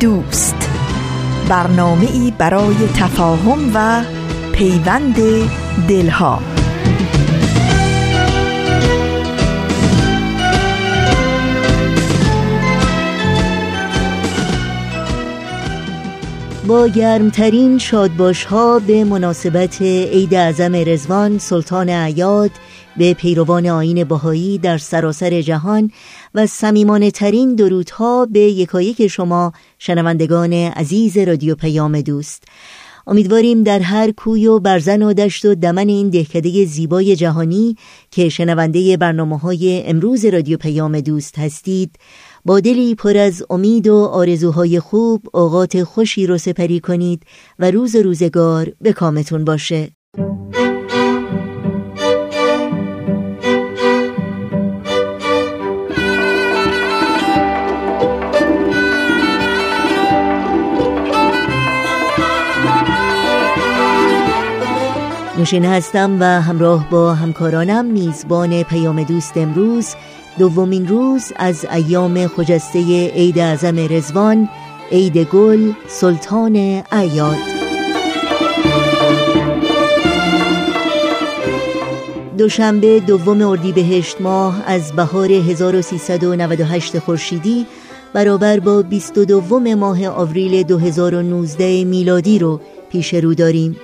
دوست. 0.00 0.70
برنامه 1.48 2.10
ای 2.12 2.32
برای 2.38 2.74
تفاهم 2.94 3.70
و 3.74 4.04
پیوند 4.52 5.16
دلها. 5.88 6.42
با 16.66 16.86
گرمترین 16.86 17.78
شادباش 17.78 18.44
ها 18.44 18.78
به 18.78 19.04
مناسبت 19.04 19.82
عید 19.82 20.34
اعظم 20.34 20.74
رزوان 20.74 21.38
سلطان 21.38 21.88
عیاد 21.90 22.50
به 22.98 23.14
پیروان 23.14 23.66
آین 23.66 24.04
بهایی 24.04 24.58
در 24.58 24.78
سراسر 24.78 25.40
جهان 25.40 25.90
و 26.34 26.46
سمیمانه 26.46 27.10
ترین 27.10 27.54
درودها 27.54 28.26
به 28.30 28.40
یکایک 28.40 29.06
شما 29.06 29.52
شنوندگان 29.78 30.52
عزیز 30.52 31.18
رادیو 31.18 31.54
پیام 31.54 32.00
دوست. 32.00 32.44
امیدواریم 33.06 33.62
در 33.62 33.78
هر 33.78 34.10
کوی 34.10 34.46
و 34.46 34.58
برزن 34.58 35.02
و 35.02 35.12
دشت 35.12 35.44
و 35.44 35.54
دمن 35.54 35.88
این 35.88 36.10
دهکده 36.10 36.64
زیبای 36.64 37.16
جهانی 37.16 37.76
که 38.10 38.28
شنونده 38.28 38.96
برنامه 38.96 39.38
های 39.38 39.82
امروز 39.86 40.24
رادیو 40.24 40.56
پیام 40.56 41.00
دوست 41.00 41.38
هستید 41.38 41.96
با 42.44 42.60
دلی 42.60 42.94
پر 42.94 43.16
از 43.16 43.42
امید 43.50 43.88
و 43.88 43.96
آرزوهای 43.96 44.80
خوب 44.80 45.22
اوقات 45.34 45.82
خوشی 45.82 46.26
رو 46.26 46.38
سپری 46.38 46.80
کنید 46.80 47.22
و 47.58 47.70
روز 47.70 47.96
روزگار 47.96 48.72
به 48.80 48.92
کامتون 48.92 49.44
باشه. 49.44 49.90
نوشین 65.46 65.64
هستم 65.64 66.16
و 66.20 66.24
همراه 66.24 66.90
با 66.90 67.14
همکارانم 67.14 67.84
میزبان 67.84 68.62
پیام 68.62 69.02
دوست 69.02 69.36
امروز 69.36 69.94
دومین 70.38 70.88
روز 70.88 71.32
از 71.36 71.66
ایام 71.72 72.26
خجسته 72.26 73.08
عید 73.08 73.38
اعظم 73.38 73.76
رزوان 73.90 74.48
عید 74.92 75.18
گل 75.18 75.72
سلطان 75.86 76.56
عیاد 76.92 77.36
دوشنبه 82.38 83.00
دوم 83.00 83.42
اردیبهشت 83.42 84.20
ماه 84.20 84.62
از 84.66 84.92
بهار 84.92 85.32
1398 85.32 86.98
خورشیدی 86.98 87.66
برابر 88.12 88.60
با 88.60 88.82
22 88.82 89.60
ماه 89.60 90.08
آوریل 90.08 90.62
2019 90.62 91.84
میلادی 91.84 92.38
رو 92.38 92.60
پیش 92.90 93.14
رو 93.14 93.34
داریم. 93.34 93.76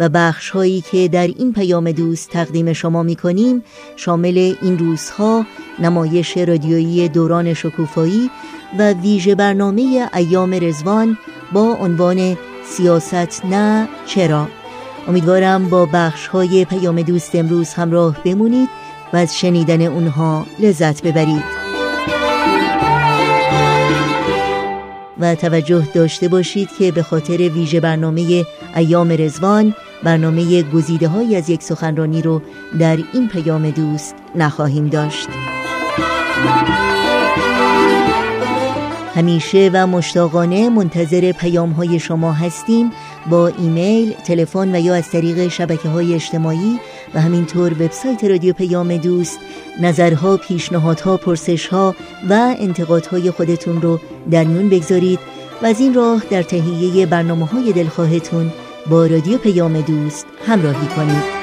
و 0.00 0.08
بخش 0.08 0.50
هایی 0.50 0.80
که 0.80 1.08
در 1.08 1.26
این 1.26 1.52
پیام 1.52 1.92
دوست 1.92 2.30
تقدیم 2.30 2.72
شما 2.72 3.02
می 3.02 3.16
کنیم 3.16 3.62
شامل 3.96 4.54
این 4.62 4.78
روزها 4.78 5.46
نمایش 5.78 6.36
رادیویی 6.36 7.08
دوران 7.08 7.54
شکوفایی 7.54 8.30
و 8.78 8.92
ویژه 8.92 9.34
برنامه 9.34 10.08
ایام 10.14 10.54
رزوان 10.54 11.18
با 11.52 11.76
عنوان 11.80 12.36
سیاست 12.64 13.44
نه 13.44 13.88
چرا. 14.06 14.48
امیدوارم 15.08 15.68
با 15.68 15.86
بخش 15.86 16.26
های 16.26 16.64
پیام 16.64 17.02
دوست 17.02 17.34
امروز 17.34 17.74
همراه 17.74 18.16
بمونید 18.24 18.68
و 19.12 19.16
از 19.16 19.38
شنیدن 19.38 19.82
اونها 19.82 20.46
لذت 20.58 21.02
ببرید. 21.02 21.60
و 25.20 25.34
توجه 25.34 25.88
داشته 25.94 26.28
باشید 26.28 26.68
که 26.78 26.92
به 26.92 27.02
خاطر 27.02 27.36
ویژه 27.36 27.80
برنامه 27.80 28.44
ایام 28.76 29.10
رزوان 29.18 29.74
برنامه 30.02 30.62
گزیده 30.62 31.08
های 31.08 31.36
از 31.36 31.50
یک 31.50 31.62
سخنرانی 31.62 32.22
رو 32.22 32.42
در 32.78 32.98
این 33.12 33.28
پیام 33.28 33.70
دوست 33.70 34.14
نخواهیم 34.34 34.88
داشت. 34.88 35.28
همیشه 39.14 39.70
و 39.72 39.86
مشتاقانه 39.86 40.68
منتظر 40.68 41.32
پیام 41.32 41.70
های 41.70 41.98
شما 41.98 42.32
هستیم. 42.32 42.90
با 43.30 43.48
ایمیل، 43.48 44.12
تلفن 44.12 44.74
و 44.74 44.80
یا 44.80 44.94
از 44.94 45.10
طریق 45.10 45.48
شبکه 45.48 45.88
های 45.88 46.14
اجتماعی 46.14 46.78
و 47.14 47.20
همینطور 47.20 47.72
وبسایت 47.72 48.24
رادیو 48.24 48.52
پیام 48.52 48.96
دوست 48.96 49.38
نظرها، 49.80 50.36
پیشنهادها، 50.36 51.16
پرسشها 51.16 51.94
و 52.30 52.54
انتقادهای 52.58 53.30
خودتون 53.30 53.82
رو 53.82 54.00
در 54.30 54.44
میون 54.44 54.68
بگذارید 54.68 55.18
و 55.62 55.66
از 55.66 55.80
این 55.80 55.94
راه 55.94 56.22
در 56.30 56.42
تهیه 56.42 57.06
برنامه 57.06 57.46
های 57.46 57.72
دلخواهتون 57.72 58.52
با 58.90 59.06
رادیو 59.06 59.38
پیام 59.38 59.80
دوست 59.80 60.26
همراهی 60.46 60.86
کنید. 60.86 61.40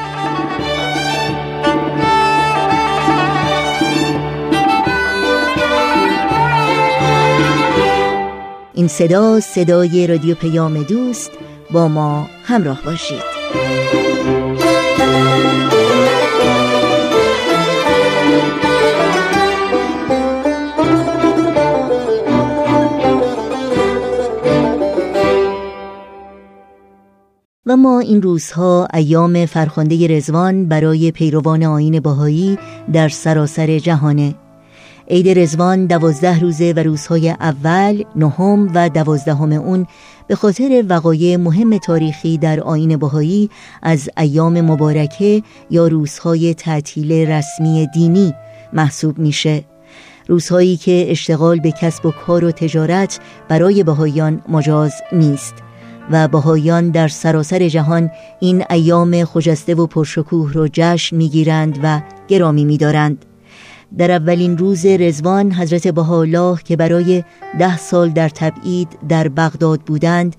این 8.82 8.88
صدا 8.88 9.40
صدای 9.40 10.08
رادیو 10.08 10.36
پیام 10.36 10.84
دوست 10.84 11.32
با 11.72 11.88
ما 11.88 12.30
همراه 12.44 12.82
باشید. 12.86 13.22
و 27.66 27.78
ما 27.78 28.00
این 28.00 28.22
روزها 28.22 28.88
ایام 28.94 29.46
فرخنده 29.46 30.18
رزوان 30.18 30.68
برای 30.68 31.12
پیروان 31.12 31.64
آین 31.64 32.00
باهایی 32.00 32.58
در 32.94 33.10
سراسر 33.10 33.80
جهانه 33.80 34.36
عید 35.12 35.40
رزوان 35.40 35.86
دوازده 35.86 36.40
روزه 36.40 36.74
و 36.78 36.80
روزهای 36.80 37.30
اول، 37.30 38.04
نهم 38.16 38.72
و 38.76 38.90
دوازدهم 38.90 39.52
اون 39.52 39.88
به 40.28 40.36
خاطر 40.36 40.84
وقایع 40.90 41.38
مهم 41.38 41.78
تاریخی 41.78 42.38
در 42.38 42.60
آین 42.60 42.98
بهایی 42.98 43.50
از 43.82 44.10
ایام 44.18 44.62
مبارکه 44.62 45.44
یا 45.70 45.88
روزهای 45.88 46.54
تعطیل 46.54 47.12
رسمی 47.12 47.88
دینی 47.94 48.34
محسوب 48.74 49.20
میشه. 49.20 49.64
روزهایی 50.28 50.78
که 50.78 51.06
اشتغال 51.10 51.60
به 51.60 51.72
کسب 51.72 52.06
و 52.06 52.12
کار 52.12 52.46
و 52.46 52.52
تجارت 52.52 53.20
برای 53.48 53.84
بهاییان 53.84 54.42
مجاز 54.50 54.94
نیست 55.12 55.54
و 56.12 56.28
بهاییان 56.28 56.90
در 56.90 57.08
سراسر 57.08 57.68
جهان 57.68 58.10
این 58.40 58.64
ایام 58.70 59.26
خجسته 59.26 59.76
و 59.76 59.88
پرشکوه 59.88 60.54
رو 60.54 60.68
جشن 60.74 61.16
می‌گیرند 61.16 61.80
و 61.84 62.02
گرامی 62.28 62.66
میدارند. 62.66 63.26
در 63.98 64.12
اولین 64.12 64.58
روز 64.58 64.86
رزوان 64.86 65.52
حضرت 65.52 65.88
بهاءالله 65.88 66.58
که 66.64 66.76
برای 66.76 67.24
ده 67.60 67.78
سال 67.78 68.10
در 68.10 68.30
تبعید 68.30 68.88
در 69.10 69.28
بغداد 69.28 69.82
بودند 69.82 70.36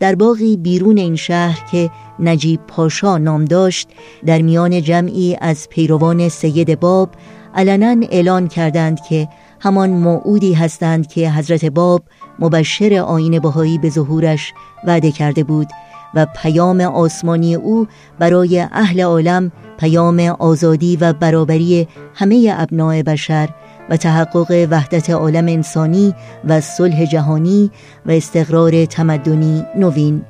در 0.00 0.14
باقی 0.14 0.56
بیرون 0.56 0.98
این 0.98 1.16
شهر 1.16 1.64
که 1.70 1.90
نجیب 2.18 2.60
پاشا 2.68 3.18
نام 3.18 3.44
داشت 3.44 3.88
در 4.26 4.42
میان 4.42 4.82
جمعی 4.82 5.36
از 5.40 5.68
پیروان 5.68 6.28
سید 6.28 6.80
باب 6.80 7.10
علنا 7.54 8.06
اعلان 8.10 8.48
کردند 8.48 9.00
که 9.00 9.28
همان 9.60 9.90
موعودی 9.90 10.54
هستند 10.54 11.06
که 11.06 11.30
حضرت 11.30 11.64
باب 11.64 12.02
مبشر 12.38 12.94
آین 12.94 13.38
بهایی 13.38 13.78
به 13.78 13.90
ظهورش 13.90 14.52
وعده 14.86 15.12
کرده 15.12 15.44
بود 15.44 15.68
و 16.14 16.26
پیام 16.42 16.80
آسمانی 16.80 17.54
او 17.54 17.86
برای 18.18 18.60
اهل 18.60 19.00
عالم 19.00 19.52
پیام 19.78 20.20
آزادی 20.20 20.96
و 20.96 21.12
برابری 21.12 21.88
همه 22.14 22.54
ابناع 22.58 23.02
بشر 23.02 23.48
و 23.90 23.96
تحقق 23.96 24.66
وحدت 24.70 25.10
عالم 25.10 25.46
انسانی 25.46 26.14
و 26.44 26.60
صلح 26.60 27.04
جهانی 27.04 27.70
و 28.06 28.10
استقرار 28.10 28.84
تمدنی 28.84 29.64
نوین. 29.76 30.22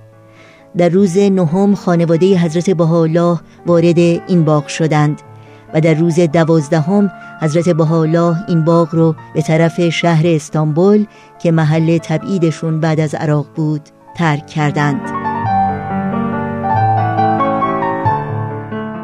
در 0.76 0.88
روز 0.88 1.18
نهم 1.18 1.74
خانواده 1.74 2.38
حضرت 2.38 2.70
بهاءالله 2.70 3.40
وارد 3.66 3.98
این 3.98 4.44
باغ 4.44 4.66
شدند 4.66 5.22
و 5.74 5.80
در 5.80 5.94
روز 5.94 6.20
دوازدهم 6.20 7.10
حضرت 7.40 7.68
بهاءالله 7.68 8.36
این 8.48 8.64
باغ 8.64 8.94
رو 8.94 9.14
به 9.34 9.42
طرف 9.42 9.88
شهر 9.88 10.26
استانبول 10.26 11.06
که 11.38 11.50
محل 11.50 11.98
تبعیدشون 11.98 12.80
بعد 12.80 13.00
از 13.00 13.14
عراق 13.14 13.46
بود 13.54 13.82
ترک 14.16 14.46
کردند. 14.46 15.15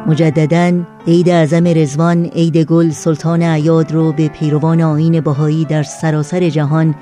مجددا 0.07 0.83
عید 1.07 1.29
اعظم 1.29 1.67
رزوان 1.67 2.25
عید 2.25 2.57
گل 2.57 2.89
سلطان 2.89 3.43
عیاد 3.43 3.91
رو 3.91 4.11
به 4.11 4.27
پیروان 4.27 4.81
آین 4.81 5.21
بهایی 5.21 5.65
در 5.65 5.83
سراسر 5.83 6.49
جهان 6.49 6.95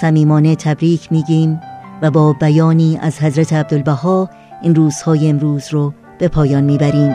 صمیمانه 0.00 0.56
تبریک 0.56 1.12
میگیم 1.12 1.60
و 2.02 2.10
با 2.10 2.32
بیانی 2.32 2.98
از 3.02 3.22
حضرت 3.22 3.52
عبدالبها 3.52 4.30
این 4.62 4.74
روزهای 4.74 5.28
امروز 5.28 5.64
رو 5.70 5.94
به 6.18 6.28
پایان 6.28 6.64
می‌بریم. 6.64 7.14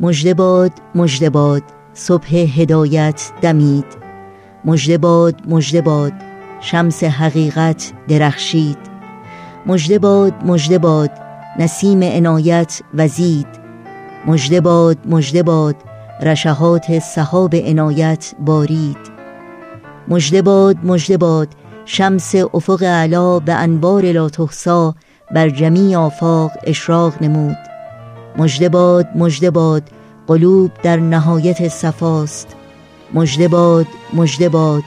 مژده 0.00 0.34
باد 0.34 0.72
مژده 0.94 1.30
باد 1.30 1.62
صبح 1.92 2.34
هدایت 2.34 3.30
دمید. 3.42 3.86
مژده 4.64 4.98
باد 4.98 5.40
مژده 5.48 5.80
باد 5.80 6.12
شمس 6.60 7.04
حقیقت 7.04 7.92
درخشید. 8.08 8.95
مژده 9.68 9.98
باد 9.98 10.34
مژده 10.44 10.78
باد 10.78 11.10
نسیم 11.58 12.02
عنایت 12.02 12.80
وزید 12.94 13.46
مژده 14.26 14.60
باد 14.60 14.98
مژده 15.06 15.42
باد 15.42 15.76
رشهات 16.22 16.98
صحاب 16.98 17.54
عنایت 17.56 18.34
بارید 18.38 18.98
مژده 20.08 20.42
باد 20.42 20.76
مژده 20.84 21.16
باد 21.16 21.48
شمس 21.84 22.34
افق 22.54 22.82
علا 22.82 23.38
به 23.38 23.54
انوار 23.54 24.12
لا 24.12 24.28
تحصا 24.28 24.94
بر 25.30 25.50
جمیع 25.50 25.98
آفاق 25.98 26.52
اشراق 26.64 27.22
نمود 27.22 27.58
مژده 28.38 28.68
باد 28.68 29.06
مژده 29.14 29.50
باد 29.50 29.82
قلوب 30.26 30.70
در 30.82 30.96
نهایت 30.96 31.68
صفاست 31.68 32.56
مژده 33.14 33.48
باد 33.48 33.86
مژده 34.14 34.48
باد 34.48 34.84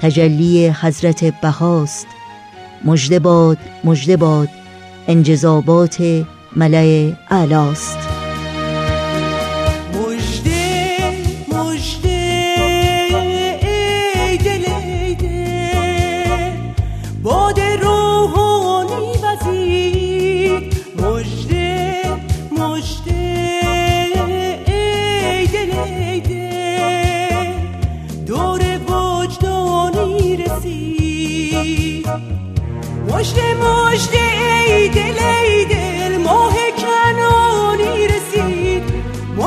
تجلی 0.00 0.68
حضرت 0.68 1.40
بهاست 1.40 2.06
مژده 2.84 3.18
باد 3.18 3.58
مژده 3.84 4.16
باد. 4.16 4.48
انجذابات 5.08 5.96
ملع 6.56 7.12
اعلاست 7.30 8.21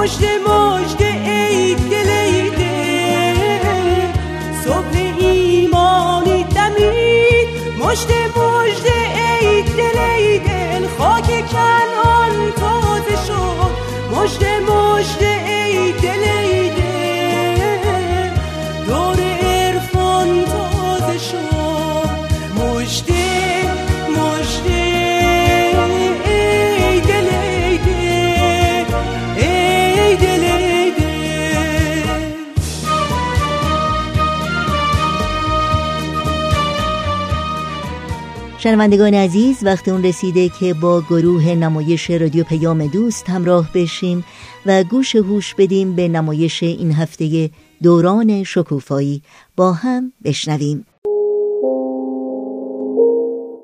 hoş 0.05 0.21
değil 0.21 0.44
شنوندگان 38.65 39.13
عزیز 39.13 39.63
وقت 39.63 39.87
اون 39.87 40.03
رسیده 40.03 40.49
که 40.49 40.73
با 40.73 41.01
گروه 41.01 41.49
نمایش 41.49 42.09
رادیو 42.09 42.43
پیام 42.43 42.87
دوست 42.87 43.29
همراه 43.29 43.69
بشیم 43.73 44.25
و 44.65 44.83
گوش 44.83 45.15
هوش 45.15 45.53
بدیم 45.53 45.95
به 45.95 46.07
نمایش 46.07 46.63
این 46.63 46.91
هفته 46.91 47.49
دوران 47.83 48.43
شکوفایی. 48.43 49.21
با 49.57 49.73
هم 49.73 50.11
بشنویم. 50.23 50.85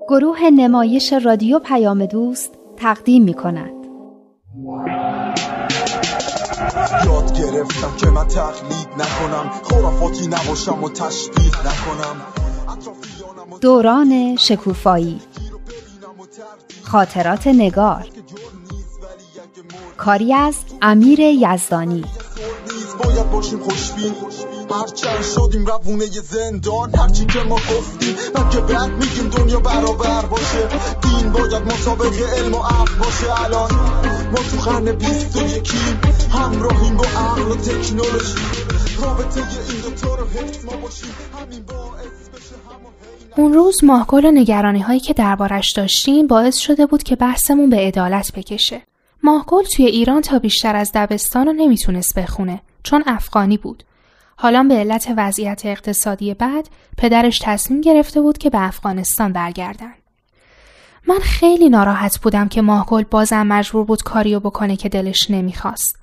گروه 0.10 0.50
نمایش 0.50 1.14
رادیو 1.14 1.60
پیام 1.60 2.06
دوست 2.06 2.52
تقدیم 2.78 3.24
می 3.24 3.34
کند 3.34 3.74
یاد 7.06 7.38
گرفتم 7.38 7.96
که 7.98 8.08
من 8.08 8.28
تقلید 8.28 8.88
نکنم 8.98 9.50
خرافاتی 9.64 10.28
نباشم 10.28 10.84
و 10.84 10.90
تشبیه 10.90 11.60
نکنم. 11.60 12.41
دوران 13.62 14.36
شکوفایی. 14.36 15.22
خاطرات 16.84 17.48
نگار. 17.48 18.06
کاری 19.98 20.34
از 20.34 20.56
امیر 20.82 21.20
یزدانی. 21.20 22.04
باید 23.04 23.32
باشیم 23.32 23.60
خوشبین. 23.60 24.14
هرچند 24.72 25.24
شدیم 25.36 25.66
روونه 25.66 26.06
زندان 26.06 26.96
هرچی 26.96 27.26
که 27.26 27.40
ما 27.40 27.56
گفتیم 27.56 28.16
من 28.34 28.50
اون 43.38 43.54
روز 43.54 43.84
ماهگل 43.84 44.26
و 44.26 44.32
نگرانی 44.32 44.80
هایی 44.80 45.00
که 45.00 45.14
دربارش 45.14 45.74
داشتیم 45.76 46.28
باعث 46.28 46.58
شده 46.58 46.86
بود 46.86 47.04
که 47.04 47.16
بحثمون 47.16 47.70
به 47.70 47.78
عدالت 47.78 48.32
بکشه. 48.32 48.82
ماهگل 49.24 49.64
توی 49.64 49.86
ایران 49.86 50.22
تا 50.22 50.40
بیشتر 50.40 50.76
از 50.76 50.92
دبستان 50.96 51.48
رو 51.48 51.54
نمی‌تونست 51.54 52.20
بخونه 52.20 52.62
چون 52.84 53.04
افغانی 53.08 53.58
بود. 53.58 53.84
حالا 54.36 54.64
به 54.64 54.76
علت 54.76 55.14
وضعیت 55.18 55.62
اقتصادی 55.66 56.34
بعد 56.34 56.70
پدرش 56.98 57.40
تصمیم 57.40 57.82
گرفته 57.82 58.22
بود 58.22 58.38
که 58.38 58.50
به 58.50 58.68
افغانستان 58.68 59.34
برگردن. 59.34 59.94
من 61.08 61.20
خیلی 61.20 61.70
ناراحت 61.70 62.20
بودم 62.20 62.48
که 62.48 62.62
ماهگل 62.62 63.04
بازم 63.04 63.48
مجبور 63.48 63.86
بود 63.86 64.04
کاریو 64.04 64.40
بکنه 64.40 64.76
که 64.76 64.90
دلش 64.90 65.32
نمی‌خواست. 65.32 65.98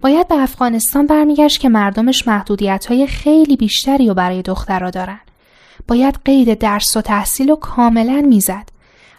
باید 0.00 0.28
به 0.28 0.34
افغانستان 0.34 1.06
برمیگشت 1.06 1.60
که 1.60 1.68
مردمش 1.68 2.28
محدودیت 2.28 2.86
های 2.86 3.06
خیلی 3.06 3.56
بیشتری 3.56 4.08
رو 4.08 4.14
برای 4.14 4.42
دخترها 4.42 4.90
دارن. 4.90 5.20
باید 5.88 6.18
قید 6.24 6.58
درس 6.58 6.96
و 6.96 7.00
تحصیل 7.00 7.48
رو 7.48 7.56
کاملا 7.56 8.24
می‌زد 8.26 8.68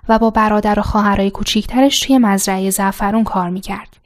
و 0.09 0.19
با 0.19 0.29
برادر 0.29 0.79
و 0.79 0.81
خواهرای 0.81 1.31
کوچیکترش 1.31 1.99
توی 1.99 2.17
مزرعه 2.17 2.69
زعفرون 2.69 3.23
کار 3.23 3.49
می‌کرد. 3.49 3.97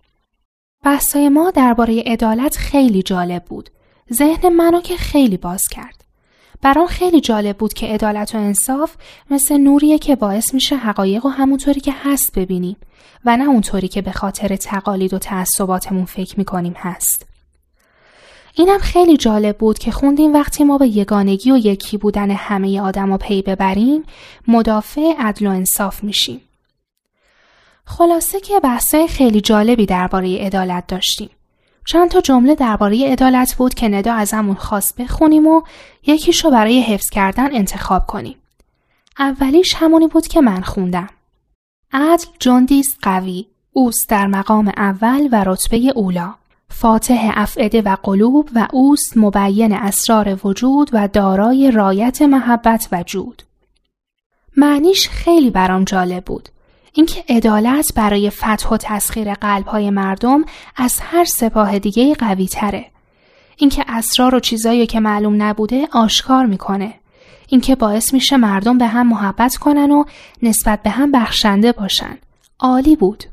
بحثای 0.86 1.30
ما 1.30 1.52
درباره 1.52 2.04
عدالت 2.06 2.58
خیلی 2.58 3.04
جالب 3.04 3.44
بود. 3.46 3.70
ذهن 4.14 4.50
منو 4.50 4.82
که 4.82 4.98
خیلی 4.98 5.38
باز 5.38 5.68
کرد. 5.68 6.04
برام 6.62 6.88
خیلی 6.88 7.22
جالب 7.22 7.58
بود 7.58 7.74
که 7.74 7.88
عدالت 7.88 8.36
و 8.36 8.38
انصاف 8.38 8.96
مثل 9.32 9.58
نوریه 9.58 10.00
که 10.00 10.16
باعث 10.16 10.54
میشه 10.54 10.76
حقایق 10.76 11.26
و 11.26 11.30
همونطوری 11.30 11.80
که 11.80 11.94
هست 12.04 12.40
ببینیم 12.40 12.78
و 13.26 13.38
نه 13.38 13.50
اونطوری 13.50 13.88
که 13.88 14.02
به 14.02 14.12
خاطر 14.12 14.56
تقالید 14.56 15.14
و 15.14 15.18
تعصباتمون 15.18 16.06
فکر 16.06 16.38
می‌کنیم 16.38 16.74
هست. 16.78 17.29
اینم 18.54 18.80
خیلی 18.80 19.18
جالب 19.18 19.58
بود 19.58 19.80
که 19.80 19.92
خوندیم 19.92 20.34
وقتی 20.34 20.64
ما 20.64 20.78
به 20.78 20.88
یگانگی 20.88 21.52
و 21.52 21.58
یکی 21.58 21.98
بودن 21.98 22.32
همه 22.32 22.82
آدم 22.82 23.18
پی 23.18 23.42
ببریم 23.42 24.04
مدافع 24.48 25.14
عدل 25.20 25.48
و 25.48 25.50
انصاف 25.50 26.04
میشیم. 26.04 26.42
خلاصه 27.86 28.40
که 28.40 28.60
بحثای 28.60 29.08
خیلی 29.08 29.42
جالبی 29.42 29.86
درباره 29.86 30.38
عدالت 30.38 30.88
داشتیم. 30.88 31.30
چند 31.86 32.10
تا 32.10 32.22
جمله 32.22 32.56
درباره 32.56 33.12
عدالت 33.12 33.56
بود 33.56 33.74
که 33.74 33.88
ندا 33.88 34.14
ازمون 34.14 34.56
خواست 34.56 35.02
بخونیم 35.02 35.48
و 35.48 35.62
یکیشو 36.08 36.50
برای 36.50 36.82
حفظ 36.82 37.10
کردن 37.10 37.56
انتخاب 37.56 38.06
کنیم. 38.06 38.36
اولیش 39.20 39.76
همونی 39.78 40.08
بود 40.08 40.28
که 40.28 40.42
من 40.42 40.62
خوندم. 40.62 41.10
عدل 41.92 42.26
جندیست 42.40 42.98
قوی، 43.02 43.48
اوست 43.74 44.10
در 44.10 44.28
مقام 44.28 44.72
اول 44.78 45.30
و 45.32 45.44
رتبه 45.44 45.92
اولا. 45.96 46.39
فاتح 46.70 47.32
افعده 47.36 47.82
و 47.82 47.98
قلوب 48.04 48.50
و 48.56 48.68
اوست 48.72 49.18
مبین 49.18 49.74
اسرار 49.74 50.40
وجود 50.44 50.90
و 50.94 51.08
دارای 51.08 51.72
رایت 51.72 52.22
محبت 52.22 52.88
و 52.92 53.04
جود. 53.04 53.44
معنیش 54.58 55.10
خیلی 55.10 55.50
برام 55.50 55.84
جالب 55.84 56.26
بود. 56.26 56.50
اینکه 56.94 57.24
عدالت 57.30 57.94
برای 57.96 58.30
فتح 58.30 58.70
و 58.70 58.78
تسخیر 58.78 59.34
قلبهای 59.34 59.90
مردم 59.90 60.46
از 60.76 61.00
هر 61.02 61.26
سپاه 61.26 61.80
دیگه 61.80 62.16
قوی 62.16 62.48
تره. 62.48 62.86
اینکه 63.58 63.86
اسرار 63.88 64.36
و 64.36 64.40
چیزایی 64.40 64.88
که 64.88 65.00
معلوم 65.00 65.44
نبوده 65.44 65.88
آشکار 65.92 66.46
می‌کنه. 66.46 66.94
اینکه 67.48 67.76
باعث 67.76 68.14
میشه 68.14 68.38
مردم 68.38 68.78
به 68.78 68.88
هم 68.88 69.10
محبت 69.10 69.56
کنن 69.56 69.92
و 69.92 70.04
نسبت 70.44 70.84
به 70.84 70.90
هم 70.90 71.12
بخشنده 71.12 71.72
باشن. 71.72 72.18
عالی 72.60 72.96
بود. 72.96 73.24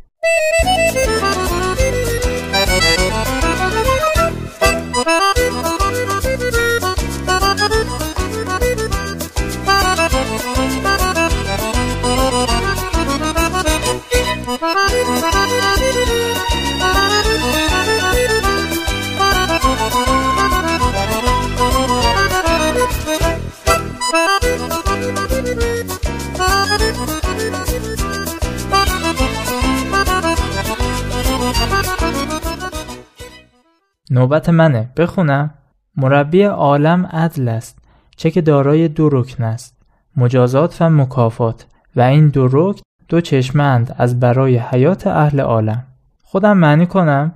نوبت 34.11 34.49
منه. 34.49 34.93
بخونم. 34.97 35.55
مربی 35.97 36.43
عالم 36.43 37.07
عدل 37.07 37.49
است. 37.49 37.79
چه 38.17 38.31
که 38.31 38.41
دارای 38.41 38.89
دو 38.89 39.09
رکن 39.09 39.45
است. 39.45 39.77
مجازات 40.17 40.83
و 40.83 40.91
مکافات. 40.91 41.67
و 41.97 42.01
این 42.01 42.29
دو 42.29 42.49
رکن 42.53 42.83
دو 43.09 43.21
چشمند 43.21 43.95
از 43.99 44.21
برای 44.21 44.57
حیات 44.57 45.07
اهل 45.07 45.41
عالم. 45.41 45.85
خودم 46.23 46.57
معنی 46.57 46.87
کنم؟ 46.87 47.35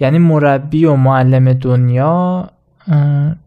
یعنی 0.00 0.18
مربی 0.18 0.84
و 0.84 0.96
معلم 0.96 1.52
دنیا 1.52 2.48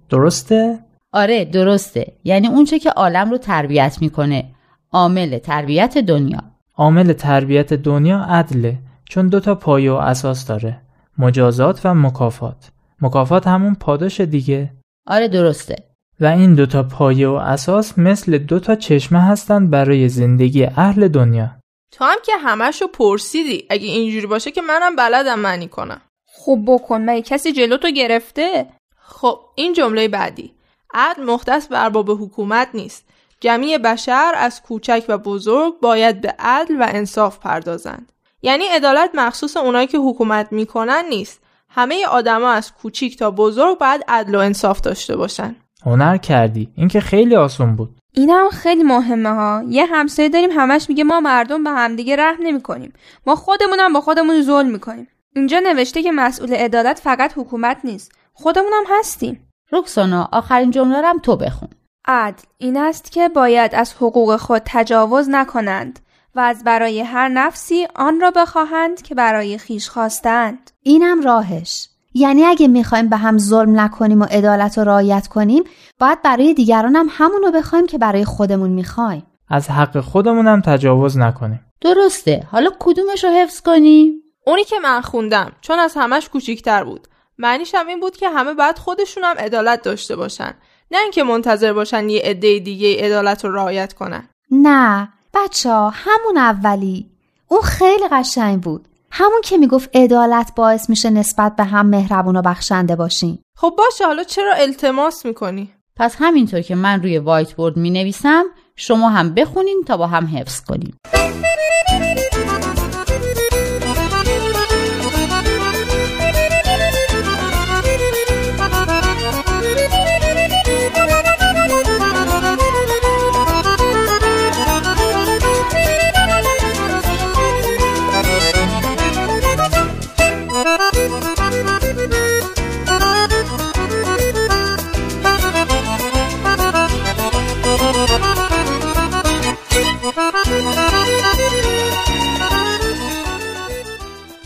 درسته؟ 0.10 0.79
آره 1.13 1.46
درسته. 1.46 2.13
یعنی 2.24 2.48
اونچه 2.48 2.79
که 2.79 2.89
عالم 2.89 3.32
رو 3.32 3.38
تربیت 3.38 3.98
می‌کنه. 4.01 4.46
عامل 4.91 5.38
تربیت 5.38 5.98
دنیا. 5.98 6.39
عامل 6.75 7.13
تربیت 7.13 7.74
دنیا 7.74 8.20
عدله 8.20 8.77
چون 9.10 9.27
دوتا 9.27 9.55
پایه 9.55 9.91
و 9.91 9.96
اساس 9.96 10.48
داره. 10.48 10.82
مجازات 11.17 11.82
و 11.86 11.94
مکافات. 11.94 12.72
مکافات 13.01 13.48
همون 13.48 13.75
پاداش 13.75 14.22
دیگه. 14.22 14.72
آره 15.08 15.27
درسته. 15.27 15.75
و 16.20 16.25
این 16.25 16.55
دوتا 16.55 16.84
پایه 16.84 17.27
و 17.27 17.34
اساس 17.34 18.00
مثل 18.00 18.38
دوتا 18.38 18.75
چشمه 18.75 19.22
هستند 19.22 19.70
برای 19.70 20.10
زندگی 20.10 20.65
اهل 20.65 21.08
دنیا. 21.08 21.51
تو 21.96 22.06
هم 22.06 22.18
که 22.25 22.38
همشو 22.38 22.88
پرسیدی. 22.88 23.66
اگه 23.70 23.88
اینجوری 23.88 24.28
باشه 24.28 24.52
که 24.52 24.62
منم 24.62 24.96
بلدم 24.96 25.40
معنی 25.40 25.68
کنم. 25.68 26.02
خب 26.25 26.60
بکن. 26.68 27.02
مگه 27.02 27.22
کسی 27.22 27.52
جلو 27.52 27.78
تو 27.78 27.90
گرفته؟ 27.90 28.68
خب 28.98 29.40
این 29.56 29.74
جمله 29.74 30.08
بعدی. 30.08 30.54
عدل 30.94 31.24
مختص 31.24 31.68
بر 31.68 31.84
ارباب 31.84 32.10
حکومت 32.12 32.70
نیست. 32.74 33.06
جمعی 33.40 33.78
بشر 33.78 34.34
از 34.36 34.62
کوچک 34.62 35.06
و 35.08 35.18
بزرگ 35.18 35.80
باید 35.80 36.22
به 36.22 36.36
عدل 36.40 36.82
و 36.82 36.86
انصاف 36.90 37.40
پردازند. 37.40 38.12
یعنی 38.42 38.66
عدالت 38.66 39.12
مخصوص 39.14 39.58
اونایی 39.58 39.88
که 39.88 39.98
حکومت 39.98 40.52
می‌کنن 40.52 41.06
نیست. 41.10 41.42
همه 41.70 42.06
آدما 42.06 42.52
از 42.52 42.74
کوچیک 42.74 43.18
تا 43.18 43.32
بزرگ 43.32 43.78
باید 43.78 44.06
عدل 44.08 44.36
و 44.36 44.40
انصاف 44.40 44.82
داشته 44.82 45.16
باشن. 45.16 45.56
هنر 45.86 46.18
کردی. 46.18 46.70
این 46.75 46.88
که 46.88 47.00
خیلی 47.00 47.36
آسون 47.36 47.75
بود. 47.75 48.00
اینم 48.15 48.50
خیلی 48.50 48.84
مهمه 48.84 49.29
ها. 49.29 49.63
یه 49.69 49.86
همسایه 49.86 50.29
داریم 50.29 50.51
همش 50.51 50.89
میگه 50.89 51.03
ما 51.03 51.19
مردم 51.19 51.63
به 51.63 51.69
همدیگه 51.69 52.15
رحم 52.15 52.43
نمی‌کنیم. 52.43 52.93
ما 53.27 53.36
خودمونم 53.36 53.93
با 53.93 54.01
خودمون 54.01 54.41
ظلم 54.41 54.69
می‌کنیم. 54.69 55.07
اینجا 55.36 55.60
نوشته 55.60 56.03
که 56.03 56.12
مسئول 56.12 56.53
عدالت 56.53 57.00
فقط 57.00 57.34
حکومت 57.36 57.77
نیست. 57.84 58.12
خودمونم 58.34 58.84
هستیم. 58.89 59.48
رکسانا 59.72 60.29
آخرین 60.31 60.72
جمله 60.72 61.01
رم 61.01 61.19
تو 61.19 61.36
بخون. 61.36 61.69
عدل 62.07 62.43
این 62.57 62.77
است 62.77 63.12
که 63.12 63.29
باید 63.29 63.75
از 63.75 63.93
حقوق 63.93 64.36
خود 64.36 64.62
تجاوز 64.65 65.29
نکنند 65.29 66.00
و 66.36 66.39
از 66.39 66.63
برای 66.63 67.01
هر 67.01 67.27
نفسی 67.27 67.88
آن 67.95 68.19
را 68.19 68.31
بخواهند 68.31 69.01
که 69.01 69.15
برای 69.15 69.57
خیش 69.57 69.89
خواستند. 69.89 70.72
اینم 70.81 71.22
راهش. 71.22 71.89
یعنی 72.17 72.45
اگه 72.45 72.67
می‌خوایم 72.67 73.10
به 73.10 73.17
هم 73.17 73.38
ظلم 73.38 73.79
نکنیم 73.79 74.22
و 74.22 74.24
عدالت 74.24 74.77
رو 74.77 74.84
رعایت 74.84 75.27
کنیم 75.27 75.63
باید 76.00 76.22
برای 76.22 76.53
دیگران 76.53 76.95
هم 76.95 77.07
همون 77.10 77.41
رو 77.41 77.51
بخوایم 77.51 77.88
که 77.88 77.98
برای 77.98 78.25
خودمون 78.25 78.69
می‌خوایم. 78.69 79.24
از 79.50 79.69
حق 79.69 80.00
خودمون 80.00 80.48
هم 80.48 80.62
تجاوز 80.62 81.17
نکنیم. 81.17 81.65
درسته. 81.81 82.48
حالا 82.51 82.69
کدومش 82.79 83.24
رو 83.24 83.29
حفظ 83.29 83.62
کنیم؟ 83.62 84.13
اونی 84.45 84.63
که 84.63 84.79
من 84.79 85.01
خوندم 85.01 85.51
چون 85.62 85.79
از 85.79 85.93
همش 85.98 86.29
کوچیکتر 86.29 86.84
بود. 86.84 87.07
معنیش 87.38 87.75
هم 87.75 87.88
این 87.88 88.00
بود 88.00 88.17
که 88.17 88.29
همه 88.29 88.53
باید 88.53 88.77
خودشون 88.77 89.24
هم 89.24 89.38
عدالت 89.38 89.81
داشته 89.81 90.15
باشن. 90.15 90.53
نه 90.91 90.98
اینکه 91.01 91.24
منتظر 91.24 91.74
باشن 91.74 92.10
یه 92.10 92.22
عده 92.24 92.60
دیگه 92.60 93.05
عدالت 93.05 93.45
رو 93.45 93.55
رعایت 93.55 93.93
کنن. 93.93 94.29
نه. 94.51 95.10
بچه 95.34 95.69
ها 95.69 95.89
همون 95.89 96.38
اولی. 96.38 97.10
اون 97.48 97.62
خیلی 97.62 98.07
قشنگ 98.12 98.62
بود. 98.62 98.88
همون 99.17 99.41
که 99.43 99.57
می‌گفت 99.57 99.89
عدالت 99.93 100.51
باعث 100.55 100.89
میشه 100.89 101.10
نسبت 101.10 101.55
به 101.55 101.63
هم 101.63 101.86
مهربون 101.86 102.36
و 102.36 102.41
بخشنده 102.41 102.95
باشین 102.95 103.39
خب 103.57 103.74
باشه 103.77 104.05
حالا 104.05 104.24
چرا 104.24 104.53
التماس 104.53 105.25
می‌کنی؟ 105.25 105.72
پس 105.95 106.15
همینطور 106.19 106.62
که 106.62 106.75
من 106.75 107.01
روی 107.01 107.17
وایت 107.17 107.53
بورد 107.53 107.77
می 107.77 107.89
نویسم 107.89 108.43
شما 108.75 109.10
هم 109.10 109.34
بخونین 109.34 109.84
تا 109.88 109.98
با 109.98 110.07
هم 110.07 110.25
حفظ 110.25 110.62
کنیم 110.62 110.98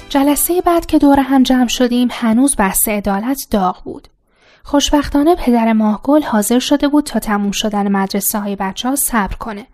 جلسه 0.09 0.61
بعد 0.61 0.85
که 0.85 0.97
دور 0.99 1.19
هم 1.19 1.43
جمع 1.43 1.67
شدیم 1.67 2.07
هنوز 2.11 2.55
بحث 2.57 2.87
عدالت 2.87 3.47
داغ 3.51 3.83
بود. 3.83 4.07
خوشبختانه 4.63 5.35
پدر 5.35 5.73
ماهگل 5.73 6.23
حاضر 6.23 6.59
شده 6.59 6.87
بود 6.87 7.03
تا 7.03 7.19
تموم 7.19 7.51
شدن 7.51 7.87
مدرسه 7.87 8.39
های 8.39 8.55
بچه 8.55 8.89
ها 8.89 8.95
صبر 8.95 9.35
کنه. 9.35 9.67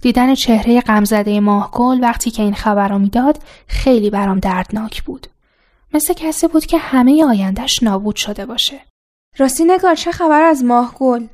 دیدن 0.00 0.34
چهره 0.34 0.80
غمزده 0.80 1.40
ماهگل 1.40 1.98
وقتی 2.02 2.30
که 2.30 2.42
این 2.42 2.54
خبر 2.54 2.88
رو 2.88 2.98
می‌داد 2.98 3.38
خیلی 3.66 4.10
برام 4.10 4.38
دردناک 4.38 5.02
بود. 5.02 5.26
مثل 5.94 6.14
کسی 6.14 6.48
بود 6.48 6.66
که 6.66 6.78
همه 6.78 7.24
آیندهش 7.24 7.82
نابود 7.82 8.16
شده 8.16 8.46
باشه. 8.46 8.80
راستی 9.38 9.64
نگار 9.64 9.94
چه 9.94 10.12
خبر 10.12 10.42
از 10.42 10.64
ماهگل؟ 10.64 11.26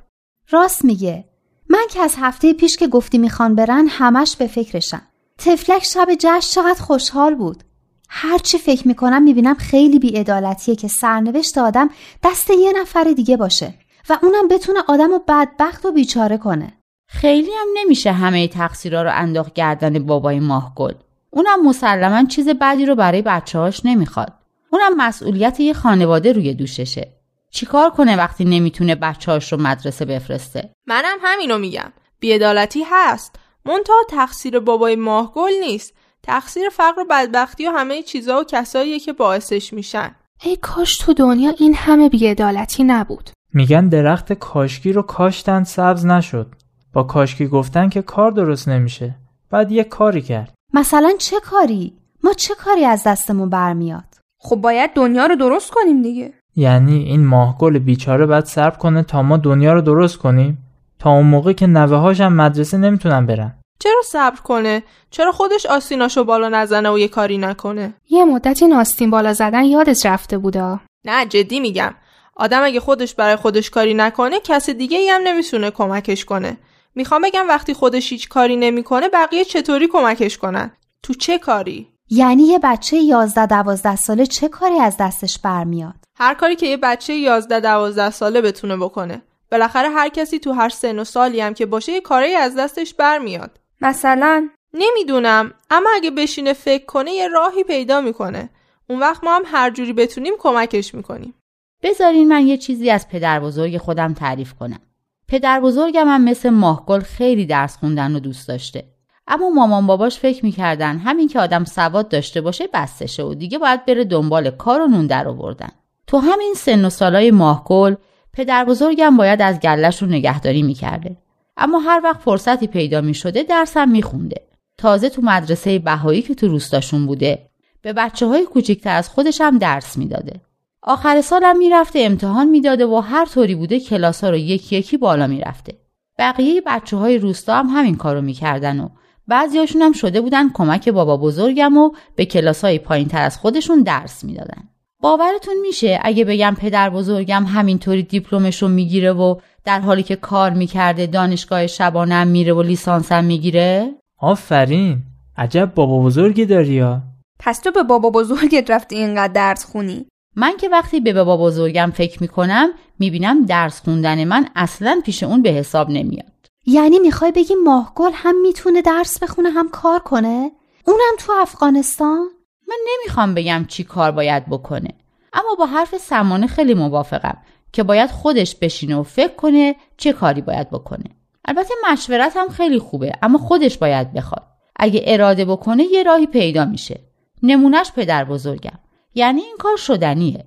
راست 0.50 0.84
میگه. 0.84 1.25
من 1.70 1.87
که 1.90 2.00
از 2.00 2.14
هفته 2.18 2.52
پیش 2.52 2.76
که 2.76 2.88
گفتی 2.88 3.18
می‌خوان 3.18 3.54
برن 3.54 3.87
همش 3.88 4.37
به 4.37 4.46
فکرشم. 4.46 5.02
تفلک 5.38 5.84
شب 5.84 6.08
جشن 6.18 6.62
چقدر 6.62 6.82
خوشحال 6.82 7.34
بود. 7.34 7.64
هرچی 8.12 8.59
فکر 8.59 8.88
می‌کنم 8.88 9.23
می‌بینم 9.23 9.55
خیلی 9.55 9.99
بیعدالتیه 9.99 10.76
که 10.76 10.88
سرنوشت 10.88 11.59
آدم 11.59 11.90
دست 12.25 12.50
یه 12.50 12.73
نفر 12.81 13.05
دیگه 13.05 13.37
باشه 13.37 13.75
و 14.09 14.19
اونم 14.23 14.49
بتونه 14.49 14.81
آدم 14.88 15.11
رو 15.11 15.23
بدبخت 15.29 15.87
و 15.87 15.93
بیچاره 15.93 16.38
کنه. 16.38 16.73
خیلی 17.09 17.50
هم 17.50 17.67
نمیشه 17.76 18.12
همه 18.12 18.49
تقصیرها 18.49 19.02
رو 19.02 19.11
انداخت 19.14 19.52
گردن 19.52 20.07
بابای 20.07 20.40
ماهگل. 20.40 20.95
اونم 21.31 21.67
مسلما 21.69 22.25
چیز 22.25 22.49
بدی 22.49 22.87
رو 22.87 22.95
برای 22.95 23.23
بچه‌هاش 23.23 23.81
نمی‌خواد. 23.85 24.33
اونم 24.71 24.97
مسئولیت 24.97 25.61
یه 25.61 25.73
خانواده 25.73 26.33
روی 26.33 26.55
دوششه. 26.55 27.12
چیکار 27.50 27.90
کنه 27.90 28.17
وقتی 28.17 28.45
نمی‌تونه 28.45 28.95
بچه‌هاش 28.95 29.52
رو 29.52 29.61
مدرسه 29.61 30.05
بفرسته؟ 30.05 30.71
منم 30.87 31.19
همینو 31.23 31.59
میگم. 31.59 31.93
بیعدالتی 32.21 32.85
هست. 32.90 33.37
منتها 33.64 33.97
تقصیر 34.09 34.59
بابای 34.59 34.97
ماهگل 34.97 35.52
نیست. 35.61 35.95
تقصیر 36.23 36.69
فقر 36.69 37.00
و 37.00 37.05
بدبختی 37.11 37.69
و 37.69 37.71
همه 37.71 38.03
چیزها 38.03 38.41
و 38.41 38.45
کساییه 38.45 38.99
که 38.99 39.12
باعثش 39.12 39.73
میشن. 39.73 40.15
ای 40.43 40.57
کاش 40.57 40.97
تو 40.97 41.12
دنیا 41.12 41.53
این 41.59 41.75
همه 41.75 42.09
بیعدالتی 42.09 42.85
نبود. 42.85 43.31
میگن 43.55 43.89
درخت 43.89 44.33
کاشکی 44.33 44.93
رو 44.93 45.03
کاشتن 45.03 45.65
سبز 45.65 46.07
نشد. 46.07 46.55
با 46.93 47.03
کاشکی 47.03 47.47
گفتن 47.47 47.89
که 47.89 48.03
کار 48.03 48.31
درست 48.31 48.69
نمیشه. 48.69 49.15
بعد 49.50 49.73
یه 49.73 49.85
کاری 49.85 50.23
کرد. 50.23 50.55
مثلا 50.75 51.12
چه 51.19 51.37
کاری؟ 51.41 51.93
ما 52.25 52.33
چه 52.33 52.55
کاری 52.55 52.85
از 52.85 53.03
دستمون 53.07 53.50
برمیاد؟ 53.50 54.05
خب 54.39 54.57
باید 54.57 54.91
دنیا 54.95 55.27
رو 55.27 55.37
درست 55.37 55.71
کنیم 55.71 56.03
دیگه. 56.03 56.33
یعنی 56.57 56.99
این 56.99 57.27
ماهگل 57.27 57.79
بیچاره 57.79 58.27
باید 58.27 58.45
صبر 58.45 58.77
کنه 58.77 59.03
تا 59.03 59.23
ما 59.23 59.37
دنیا 59.37 59.73
رو 59.73 59.81
درست 59.81 60.19
کنیم؟ 60.19 60.59
تا 60.99 61.11
اون 61.11 61.27
موقع 61.27 61.53
که 61.53 61.67
نوه 61.67 61.97
هاشم 61.97 62.33
مدرسه 62.33 62.79
نمی‌تونن 62.79 63.27
برن. 63.27 63.55
چرا 63.80 64.02
صبر 64.04 64.40
کنه؟ 64.40 64.82
چرا 65.10 65.32
خودش 65.32 65.66
آستیناشو 65.66 66.25
بالا 66.25 66.49
نزنه 66.49 66.90
و 66.90 66.99
یه 66.99 67.08
کاری 67.08 67.38
نکنه؟ 67.38 67.94
یه 68.08 68.25
مدت 68.25 68.62
این 68.62 68.72
آستین 68.72 69.10
بالا 69.10 69.32
زدن 69.32 69.64
یادت 69.64 70.06
رفته 70.06 70.38
بودا. 70.38 70.80
نه 71.04 71.26
جدی 71.26 71.60
میگم. 71.60 71.94
آدم 72.37 72.64
اگه 72.64 72.80
خودش 72.80 73.14
برای 73.14 73.37
خودش 73.37 73.70
کاری 73.70 73.94
نکنه 73.94 74.40
کس 74.40 74.70
دیگه 74.70 74.99
ای 74.99 75.08
هم 75.08 75.20
نمی‌تونه 75.25 75.70
کمکش 75.70 76.25
کنه. 76.25 76.56
می‌خوام 76.94 77.22
بگم 77.22 77.49
وقتی 77.49 77.75
خودش 77.75 78.12
هیچ 78.12 78.28
کاری 78.28 78.56
نمی‌کنه 78.56 79.08
بقیه 79.08 79.44
چطوری 79.44 79.88
کمکش 79.88 80.38
کنن؟ 80.38 80.70
تو 81.02 81.14
چه 81.14 81.38
کاری؟ 81.38 81.88
یعنی 82.10 82.42
یه 82.42 82.58
بچه 82.58 82.96
11 82.96 83.46
12 83.46 83.96
ساله 83.96 84.26
چه 84.26 84.49
کاری 84.49 84.78
از 84.80 84.96
دستش 85.00 85.38
برمیاد؟ 85.38 85.94
هر 86.18 86.34
کاری 86.34 86.56
که 86.56 86.66
یه 86.66 86.76
بچه 86.76 87.14
11 87.14 87.60
12 87.60 88.10
ساله 88.10 88.40
بتونه 88.40 88.76
بکنه. 88.76 89.22
بالاخره 89.52 89.88
هر 89.90 90.08
کسی 90.08 90.38
تو 90.38 90.52
هر 90.52 90.68
سن 90.68 90.99
و 90.99 91.04
سالی 91.04 91.40
هم 91.40 91.54
که 91.54 91.66
باشه 91.66 91.92
یه 91.92 92.00
کاری 92.00 92.34
از 92.34 92.56
دستش 92.56 92.94
برمیاد. 92.94 93.60
مثلا 93.80 94.49
نمی‌دونم 94.75 95.54
اما 95.70 95.90
اگه 95.94 96.10
بشینه 96.10 96.52
فکر 96.52 96.84
کنه 96.84 97.10
یه 97.10 97.28
راهی 97.28 97.64
پیدا 97.64 98.00
می‌کنه. 98.00 98.50
اون 98.90 99.00
وقت 99.00 99.25
ما 99.25 99.37
هم 99.37 99.42
هر 99.46 99.70
جوری 99.70 99.92
بتونیم 99.92 100.34
کمکش 100.38 100.94
می‌کنیم. 100.94 101.34
بذارین 101.82 102.28
من 102.28 102.46
یه 102.46 102.56
چیزی 102.56 102.90
از 102.90 103.08
پدر 103.08 103.40
بزرگ 103.40 103.78
خودم 103.78 104.14
تعریف 104.14 104.54
کنم. 104.54 104.80
پدر 105.28 105.60
بزرگم 105.60 106.08
هم 106.08 106.25
مثل 106.25 106.50
ماهگل 106.50 107.00
خیلی 107.00 107.46
درس 107.46 107.76
خوندن 107.76 108.12
رو 108.12 108.20
دوست 108.20 108.49
داشته. 108.49 108.84
اما 109.26 109.50
مامان 109.50 109.87
باباش 109.87 110.18
فکر 110.18 110.44
می‌کردن 110.44 110.99
همین 110.99 111.28
که 111.28 111.40
آدم 111.40 111.64
سواد 111.64 112.08
داشته 112.08 112.40
باشه 112.40 112.68
بستشه 112.75 113.22
و 113.22 113.34
دیگه 113.34 113.58
باید 113.58 113.84
بره 113.84 114.04
دنبال 114.04 114.50
کار 114.50 114.80
و 114.80 114.87
نون 114.87 115.06
در 115.06 115.28
آوردن. 115.28 115.70
تو 116.06 116.18
همین 116.18 116.54
سن 116.56 116.84
و 116.84 116.90
سالای 116.90 117.30
ماهگل 117.30 117.94
پدر 118.32 118.64
بزرگم 118.64 119.16
باید 119.16 119.42
از 119.42 119.60
گلش 119.60 120.02
رو 120.02 120.08
نگهداری 120.08 120.62
می‌کرده. 120.62 121.16
اما 121.61 121.79
هر 121.79 122.00
وقت 122.05 122.21
فرصتی 122.21 122.67
پیدا 122.67 123.00
می‌شده 123.00 123.43
درسم 123.43 123.88
میخونده. 123.88 124.47
تازه 124.79 125.09
تو 125.09 125.23
مدرسه 125.23 125.79
بهایی 125.79 126.23
که 126.23 126.35
تو 126.35 126.49
روستاشون 126.49 127.07
بوده 127.07 127.50
به 127.83 127.93
بچه 127.93 128.26
های 128.26 128.45
کوچیکتر 128.45 128.97
از 128.97 129.09
خودش 129.09 129.40
هم 129.40 129.59
درس 129.59 129.97
می‌داده. 129.97 130.40
آخر 130.83 131.21
سالم 131.21 131.59
می‌رفته 131.59 131.99
امتحان 131.99 132.49
می‌داده 132.49 132.87
و 132.87 132.97
هر 132.97 133.25
طوری 133.25 133.55
بوده 133.55 133.81
کلاس 133.81 134.25
ها 134.25 134.31
رو 134.31 134.37
یکی 134.37 134.76
یکی 134.76 134.97
بالا 134.97 135.26
می‌رفته. 135.26 135.75
بقیه 136.19 136.62
بچه 136.67 136.97
های 136.97 137.19
روستا 137.19 137.57
هم 137.59 137.67
همین 137.67 137.97
کارو 137.97 138.21
می‌کردن 138.21 138.81
و 138.81 138.88
بعضیاشون 139.26 139.83
هم 139.83 139.93
شده 139.93 140.21
بودن 140.21 140.50
کمک 140.52 140.88
بابا 140.88 141.17
بزرگم 141.17 141.79
و 141.79 141.90
به 142.17 142.25
کلاس 142.25 142.64
های 142.64 142.79
پایین 142.79 143.09
تر 143.09 143.23
از 143.23 143.38
خودشون 143.38 143.83
درس 143.83 144.25
می‌دادن. 144.25 144.69
باورتون 145.02 145.54
میشه 145.62 146.00
اگه 146.02 146.25
بگم 146.25 146.57
پدر 146.61 146.90
بزرگم 146.90 147.45
همینطوری 147.45 148.02
دیپلمش 148.02 148.62
رو 148.62 148.69
می‌گیره 148.69 149.12
و 149.12 149.37
در 149.64 149.80
حالی 149.80 150.02
که 150.02 150.16
کار 150.16 150.50
می‌کرده 150.50 151.07
دانشگاه 151.07 151.66
شبانم 151.66 152.28
میره 152.28 152.52
و 152.52 152.62
لیسانسم 152.62 153.25
می‌گیره؟ 153.25 153.95
آفرین 154.19 154.99
عجب 155.37 155.73
بابا 155.75 156.02
بزرگی 156.02 156.47
داری 156.47 156.73
یا 156.73 157.02
پس 157.38 157.59
تو 157.59 157.71
به 157.71 157.83
بابا 157.83 158.11
بزرگت 158.11 158.71
رفتی 158.71 158.97
اینقدر 158.97 159.33
درس 159.33 159.64
خونی 159.64 160.07
من 160.37 160.57
که 160.57 160.69
وقتی 160.69 161.00
به 161.00 161.12
بابا 161.12 161.37
بزرگم 161.37 161.92
فکر 161.95 162.23
می‌کنم 162.23 162.69
می‌بینم 162.99 163.47
درس 163.47 163.80
خوندن 163.80 164.25
من 164.25 164.47
اصلا 164.57 165.00
پیش 165.04 165.23
اون 165.23 165.42
به 165.42 165.50
حساب 165.50 165.90
نمیاد 165.90 166.33
یعنی 166.66 166.99
می‌خوای 166.99 167.33
بگی 167.33 167.54
ماهگل 167.64 168.11
هم 168.14 168.40
می‌تونه 168.42 168.83
درس 168.83 169.23
بخونه 169.23 169.50
هم 169.50 169.69
کار 169.69 169.99
کنه؟ 169.99 170.50
اونم 170.87 171.16
تو 171.19 171.33
افغانستان؟ 171.33 172.28
من 172.71 172.76
نمی‌خوام 172.89 173.35
بگم 173.35 173.65
چی 173.69 173.85
کار 173.85 174.11
باید 174.11 174.47
بکنه. 174.47 174.89
اما 175.33 175.54
با 175.59 175.67
حرف 175.67 175.97
سمانه 175.97 176.47
خیلی 176.47 176.75
موافقم 176.75 177.39
که 177.73 177.83
باید 177.83 178.11
خودش 178.11 178.54
بشینه 178.54 178.97
و 178.97 179.02
فکر 179.02 179.35
کنه 179.35 179.76
چه 179.97 180.13
کاری 180.13 180.41
باید 180.41 180.71
بکنه. 180.71 181.04
البته 181.45 181.75
مشورت 181.91 182.33
هم 182.37 182.49
خیلی 182.49 182.78
خوبه 182.78 183.13
اما 183.23 183.39
خودش 183.39 183.78
باید 183.78 184.13
بخواد. 184.13 184.47
اگه 184.76 185.02
اراده 185.06 185.45
بکنه 185.45 185.85
یه 185.85 186.02
راهی 186.02 186.26
پیدا 186.26 186.65
میشه. 186.65 187.00
نمونهش 187.43 187.93
پدر 187.97 188.25
بزرگم. 188.25 188.78
یعنی 189.15 189.41
این 189.41 189.56
کار 189.59 189.76
شدنیه. 189.76 190.45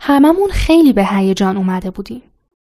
هممون 0.00 0.50
خیلی 0.50 0.92
به 0.92 1.06
هیجان 1.06 1.56
اومده 1.56 1.90
بودیم. 1.90 2.22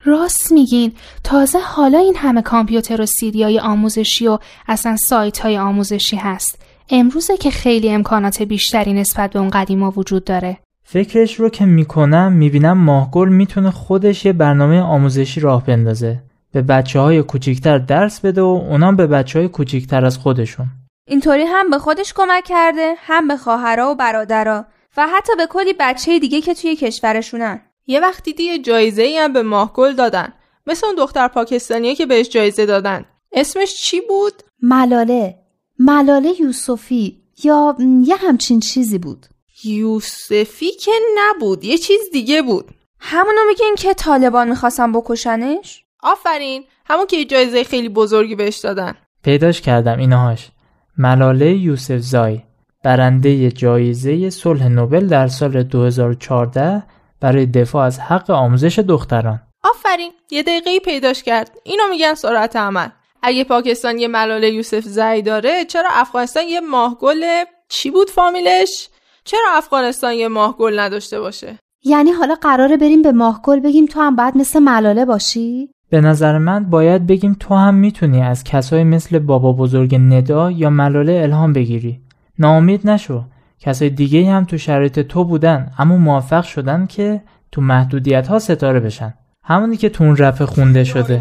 راست 0.04 0.52
میگین 0.52 0.94
تازه 1.24 1.60
حالا 1.60 2.00
این 2.00 2.16
همه 2.16 2.42
کامپیوتر 2.42 3.02
و 3.02 3.06
سیدیای 3.06 3.60
آموزشی 3.60 4.28
و 4.28 4.40
اصلا 4.68 4.96
سایت 4.96 5.40
های 5.40 5.58
آموزشی 5.58 6.16
هست. 6.16 6.62
امروزه 6.92 7.38
که 7.38 7.52
خیلی 7.52 7.90
امکانات 7.90 8.42
بیشتری 8.42 8.94
نسبت 8.94 9.32
به 9.32 9.40
اون 9.40 9.50
قدیما 9.50 9.94
وجود 9.98 10.24
داره. 10.24 10.58
فکرش 10.84 11.36
رو 11.36 11.50
که 11.50 11.66
می‌کنم 11.66 12.32
می‌بینم 12.32 12.78
ماهگل 12.78 13.30
می‌تونه 13.30 13.72
خودش 13.72 14.26
یه 14.26 14.34
برنامه 14.34 14.82
آموزشی 14.82 15.40
راه 15.40 15.66
بندازه. 15.66 16.24
به 16.52 16.62
بچه 16.62 17.00
های 17.00 17.24
کوچیکتر 17.24 17.78
درس 17.78 18.20
بده 18.20 18.42
و 18.42 18.62
اونام 18.70 18.96
به 18.96 19.08
بچه 19.08 19.40
های 19.40 19.48
کوچیکتر 19.48 20.06
از 20.06 20.18
خودشون. 20.18 20.68
اینطوری 21.08 21.44
هم 21.44 21.70
به 21.70 21.80
خودش 21.80 22.14
کمک 22.14 22.44
کرده 22.44 22.94
هم 22.98 23.28
به 23.28 23.38
خواهرها 23.38 23.92
و 23.92 23.96
برادرها 23.96 24.66
و 24.98 25.08
حتی 25.08 25.34
به 25.38 25.48
کلی 25.48 25.74
بچه 25.80 26.20
دیگه 26.20 26.42
که 26.42 26.54
توی 26.54 26.76
کشورشونن. 26.76 27.62
یه 27.88 28.00
وقت 28.00 28.24
دیدی 28.24 28.44
یه 28.44 28.62
جایزه 28.62 29.02
ای 29.02 29.18
هم 29.18 29.34
به 29.34 29.44
ماهگل 29.44 29.94
دادن. 29.94 30.34
مثل 30.68 30.88
اون 30.88 30.96
دختر 30.96 31.28
پاکستانیه 31.28 31.96
که 31.96 32.06
بهش 32.06 32.30
جایزه 32.30 32.66
دادن. 32.66 33.06
اسمش 33.32 33.76
چی 33.76 34.02
بود؟ 34.02 34.34
ملاله. 34.62 35.39
ملاله 35.80 36.42
یوسفی 36.42 37.22
یا 37.44 37.76
یه 38.04 38.16
همچین 38.16 38.60
چیزی 38.60 38.98
بود. 38.98 39.26
یوسفی 39.64 40.72
که 40.72 40.92
نبود 41.18 41.64
یه 41.64 41.78
چیز 41.78 42.00
دیگه 42.14 42.42
بود. 42.42 42.72
همونو 43.00 43.40
میگین 43.48 43.76
که 43.78 43.94
طالبان 43.94 44.50
می‌خواستن 44.50 44.92
بکشنش؟ 44.92 45.84
آفرین 46.04 46.64
همون 46.86 47.06
که 47.06 47.18
یه 47.18 47.26
جایزه 47.26 47.64
خیلی 47.64 47.90
بزرگی 47.90 48.36
بهش 48.36 48.58
دادن. 48.58 48.94
پیداش 49.24 49.62
کردم 49.62 50.00
اینهاش 50.00 50.50
ملاله 50.98 51.54
یوسف 51.54 51.98
زای 51.98 52.42
برنده 52.84 53.52
جایزه 53.52 54.30
صلح 54.30 54.68
نوبل 54.68 55.08
در 55.08 55.28
سال 55.28 55.64
2014 55.64 56.84
برای 57.20 57.46
دفاع 57.46 57.86
از 57.86 58.00
حق 58.00 58.30
آموزش 58.30 58.80
دختران. 58.80 59.42
آفرین 59.64 60.12
یه 60.32 60.44
دقیقه 60.44 60.80
پیداش 60.80 61.24
کرد. 61.24 61.58
اینو 61.64 61.84
میگن 61.90 62.14
سرعت 62.14 62.56
عمل. 62.56 62.90
اگه 63.24 63.44
پاکستان 63.44 63.98
یه 63.98 64.08
ملاله 64.08 64.50
یوسف 64.50 64.84
زی 64.84 65.22
داره 65.22 65.66
چرا 65.66 65.90
افغانستان 65.92 66.44
یه 66.44 66.60
ماهگل 66.60 67.24
چی 67.70 67.92
بود 67.92 68.10
فامیلش؟ 68.10 68.90
چرا 69.24 69.48
افغانستان 69.54 70.14
یه 70.14 70.28
ماهگل 70.28 70.80
نداشته 70.80 71.20
باشه؟ 71.20 71.60
یعنی 71.84 72.12
حالا 72.12 72.36
قراره 72.36 72.78
بریم 72.78 73.02
به 73.02 73.12
ماهگل 73.12 73.60
بگیم 73.60 73.86
تو 73.86 74.00
هم 74.00 74.16
باید 74.16 74.38
مثل 74.38 74.60
ملاله 74.60 75.06
باشی؟ 75.06 75.70
به 75.90 76.02
نظر 76.02 76.38
من 76.38 76.70
باید 76.70 77.08
بگیم 77.08 77.38
تو 77.40 77.56
هم 77.56 77.76
می‌تونی 77.76 78.22
از 78.22 78.44
کسایی 78.44 78.84
مثل 78.84 79.20
بابا 79.20 79.54
بزرگ 79.54 79.96
ندا 79.96 80.52
یا 80.52 80.70
ملاله 80.70 81.20
الهام 81.24 81.54
بگیری. 81.54 82.02
ناامید 82.40 82.90
نشو. 82.90 83.24
کسای 83.60 83.90
دیگه 83.90 84.32
هم 84.32 84.46
تو 84.46 84.58
شرایط 84.58 85.00
تو 85.00 85.24
بودن 85.24 85.72
اما 85.78 85.98
موفق 85.98 86.44
شدن 86.44 86.86
که 86.86 87.22
تو 87.52 87.62
محدودیت 87.62 88.28
ها 88.28 88.40
ستاره 88.40 88.80
بشن. 88.80 89.14
همونی 89.44 89.78
که 89.78 89.90
تو 89.90 90.04
اون 90.04 90.18
رفع 90.18 90.46
خونده 90.46 90.84
شده. 90.84 91.20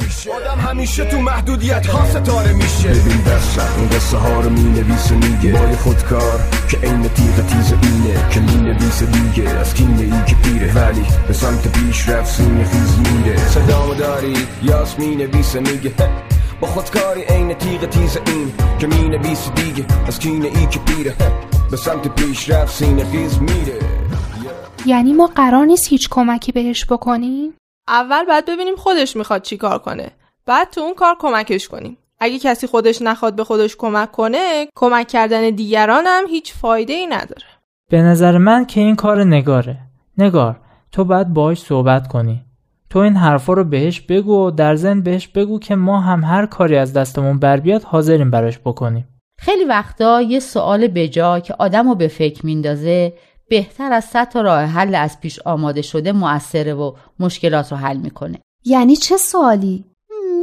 آدم 0.59 0.69
همیشه 0.69 1.05
تو 1.05 1.19
محدودیت 1.19 1.87
ها 1.87 2.05
ستاره 2.05 2.53
میشه. 2.53 2.89
ببین 2.89 3.23
دستم 3.23 3.69
این 3.79 3.89
قصه 3.89 4.17
ها 4.17 4.41
رو 4.41 4.51
می‌نویسه 4.51 5.15
میگه. 5.15 5.53
بای 5.53 5.77
خودکار 5.77 6.41
که 6.71 6.77
عین 6.77 7.03
تیغ 7.03 7.47
تیز 7.47 7.73
اینه 7.73 8.29
که 8.31 8.41
می‌نویسه 8.41 9.07
دیگه. 9.07 9.49
از 9.51 9.75
کینه 9.75 10.01
ای 10.01 10.25
که 10.27 10.35
پیره 10.35 10.75
ولی 10.75 11.05
به 11.29 11.33
سمت 11.33 11.69
پیش 11.69 12.09
رفت 12.09 12.37
سینه 12.37 12.65
خیز 12.65 12.99
میره. 12.99 13.37
صدامو 13.37 13.95
داری؟ 13.95 14.37
یاس 14.63 14.99
می‌نویسه 14.99 15.61
میگه. 15.61 15.93
با 16.61 16.69
خودکاری 16.69 17.23
عین 17.23 17.55
تیغ 17.55 17.89
تیز 17.89 18.19
این 18.27 18.53
که 18.79 18.87
می‌نویسه 18.87 19.51
دیگه. 19.51 19.87
از 20.07 20.19
کینه 20.19 20.49
ای 20.49 20.67
که 20.67 20.79
پیره 20.79 21.15
به 21.71 21.77
سمت 21.77 22.09
پیش 22.09 22.51
رفت 22.51 22.75
سینه 22.75 23.05
خیز 23.05 23.39
میره. 23.41 23.79
یعنی 24.87 25.13
ما 25.13 25.27
قرار 25.27 25.67
نیست 25.67 25.89
هیچ 25.89 26.09
کمکی 26.11 26.53
بهش 26.53 26.85
بکنیم؟ 26.85 27.55
اول 27.89 28.25
باید 28.25 28.47
ببینیم 28.47 28.77
خودش 28.77 29.17
می‌خواد 29.17 29.43
چی 29.43 29.57
کار 29.57 29.79
کنه. 29.79 30.11
بعد 30.49 30.71
تو 30.71 30.81
اون 30.81 30.95
کار 30.95 31.17
کمکش 31.19 31.69
کنیم. 31.69 31.99
اگه 32.21 32.39
کسی 32.39 32.67
خودش 32.67 33.03
نخواد 33.03 33.37
به 33.37 33.45
خودش 33.45 33.77
کمک 33.77 34.13
کنه 34.13 34.69
کمک 34.75 35.09
کردن 35.09 35.51
دیگران 35.51 36.05
هم 36.07 36.25
هیچ 36.29 36.55
فایده 36.55 36.93
ای 36.93 37.07
نداره. 37.07 37.47
به 37.91 38.03
نظر 38.03 38.39
من 38.39 38.65
که 38.65 38.81
این 38.81 38.97
کار 38.97 39.25
نگاره. 39.25 39.79
نگار 40.19 40.61
تو 40.93 41.05
باید 41.05 41.29
باهاش 41.29 41.61
صحبت 41.61 42.09
کنی. 42.09 42.45
تو 42.91 42.99
این 42.99 43.17
حرفا 43.17 43.53
رو 43.53 43.65
بهش 43.65 44.01
بگو 44.01 44.47
و 44.47 44.51
در 44.51 44.75
زن 44.75 45.01
بهش 45.01 45.29
بگو 45.29 45.59
که 45.59 45.75
ما 45.75 46.01
هم 46.01 46.25
هر 46.25 46.47
کاری 46.47 46.77
از 46.77 46.93
دستمون 46.93 47.39
بر 47.39 47.57
بیاد 47.57 47.83
حاضریم 47.83 48.31
براش 48.31 48.59
بکنیم. 48.59 49.09
خیلی 49.39 49.65
وقتا 49.65 50.23
یه 50.23 50.41
سوال 50.41 50.87
بجا 50.87 51.41
که 51.41 51.55
آدم 51.59 51.89
رو 51.89 51.95
به 51.95 52.09
فکر 52.09 52.47
میندازه 52.47 53.13
بهتر 53.49 53.93
از 53.93 54.05
صد 54.05 54.29
تا 54.29 54.41
راه 54.41 54.63
حل 54.63 54.95
از 54.95 55.21
پیش 55.21 55.41
آماده 55.41 55.83
شده 55.83 56.13
مؤثره 56.13 56.75
و 56.75 56.93
مشکلات 57.21 57.73
رو 57.73 57.79
حل 57.79 57.97
می‌کنه. 57.97 58.39
یعنی 58.65 58.97
چه 58.97 59.17
سوالی؟ 59.17 59.85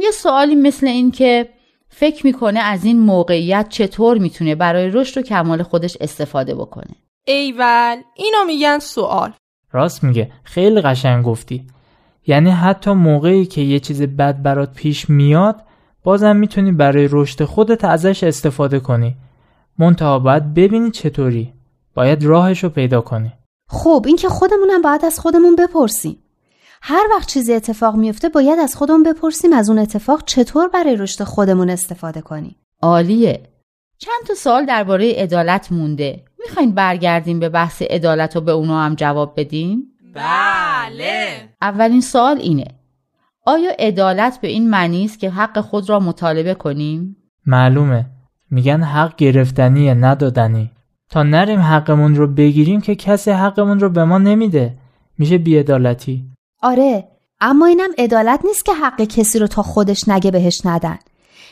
یه 0.06 0.12
سوالی 0.12 0.54
مثل 0.54 0.86
این 0.86 1.10
که 1.10 1.48
فکر 1.88 2.26
می‌کنه 2.26 2.60
از 2.60 2.84
این 2.84 3.00
موقعیت 3.00 3.66
چطور 3.68 4.18
می‌تونه 4.18 4.54
برای 4.54 4.90
رشد 4.90 5.18
و 5.18 5.22
کمال 5.22 5.62
خودش 5.62 5.96
استفاده 6.00 6.54
بکنه؟ 6.54 6.94
ایول 7.24 7.96
اینو 8.14 8.44
میگن 8.46 8.78
سوال. 8.78 9.32
راست 9.72 10.04
میگه. 10.04 10.30
خیلی 10.44 10.80
قشنگ 10.80 11.24
گفتی. 11.24 11.66
یعنی 12.26 12.50
حتی 12.50 12.90
موقعی 12.90 13.46
که 13.46 13.60
یه 13.60 13.80
چیز 13.80 14.02
بد 14.02 14.42
برات 14.42 14.74
پیش 14.74 15.10
میاد 15.10 15.62
بازم 16.02 16.36
می‌تونی 16.36 16.72
برای 16.72 17.08
رشد 17.10 17.44
خودت 17.44 17.84
ازش 17.84 18.24
استفاده 18.24 18.80
کنی. 18.80 19.16
منتها 19.78 20.18
باید 20.18 20.54
ببینی 20.54 20.90
چطوری. 20.90 21.52
باید 21.94 22.24
راهش 22.24 22.64
رو 22.64 22.70
پیدا 22.70 23.00
کنی. 23.00 23.32
خب 23.68 24.04
این 24.06 24.16
که 24.16 24.28
خودمونم 24.28 24.82
باید 24.82 25.04
از 25.04 25.20
خودمون 25.20 25.56
بپرسیم. 25.56 26.18
هر 26.88 27.06
وقت 27.16 27.28
چیزی 27.28 27.54
اتفاق 27.54 27.96
میفته 27.96 28.28
باید 28.28 28.58
از 28.58 28.76
خودمون 28.76 29.02
بپرسیم 29.02 29.52
از 29.52 29.70
اون 29.70 29.78
اتفاق 29.78 30.24
چطور 30.24 30.68
برای 30.68 30.96
رشد 30.96 31.24
خودمون 31.24 31.70
استفاده 31.70 32.20
کنیم. 32.20 32.56
عالیه. 32.82 33.42
چند 33.98 34.26
تا 34.28 34.34
سوال 34.34 34.66
درباره 34.66 35.12
عدالت 35.12 35.72
مونده. 35.72 36.24
می‌خواین 36.38 36.74
برگردیم 36.74 37.40
به 37.40 37.48
بحث 37.48 37.82
عدالت 37.82 38.36
و 38.36 38.40
به 38.40 38.52
اونا 38.52 38.82
هم 38.82 38.94
جواب 38.94 39.34
بدیم؟ 39.36 39.82
بله. 40.14 41.48
اولین 41.62 42.00
سوال 42.00 42.38
اینه. 42.38 42.66
آیا 43.46 43.70
عدالت 43.78 44.40
به 44.40 44.48
این 44.48 44.70
معنی 44.70 45.04
است 45.04 45.18
که 45.18 45.30
حق 45.30 45.60
خود 45.60 45.88
را 45.88 46.00
مطالبه 46.00 46.54
کنیم؟ 46.54 47.16
معلومه. 47.46 48.06
میگن 48.50 48.82
حق 48.82 49.16
گرفتنیه 49.16 49.94
ندادنی. 49.94 50.70
تا 51.10 51.22
نریم 51.22 51.60
حقمون 51.60 52.14
رو 52.14 52.26
بگیریم 52.26 52.80
که 52.80 52.94
کسی 52.94 53.30
حقمون 53.30 53.80
رو 53.80 53.88
به 53.88 54.04
ما 54.04 54.18
نمیده. 54.18 54.78
میشه 55.18 55.38
بیعدالتی. 55.38 56.35
آره 56.62 57.08
اما 57.40 57.66
اینم 57.66 57.90
عدالت 57.98 58.40
نیست 58.44 58.64
که 58.64 58.72
حق 58.72 59.02
کسی 59.02 59.38
رو 59.38 59.46
تا 59.46 59.62
خودش 59.62 60.08
نگه 60.08 60.30
بهش 60.30 60.60
ندن. 60.64 60.98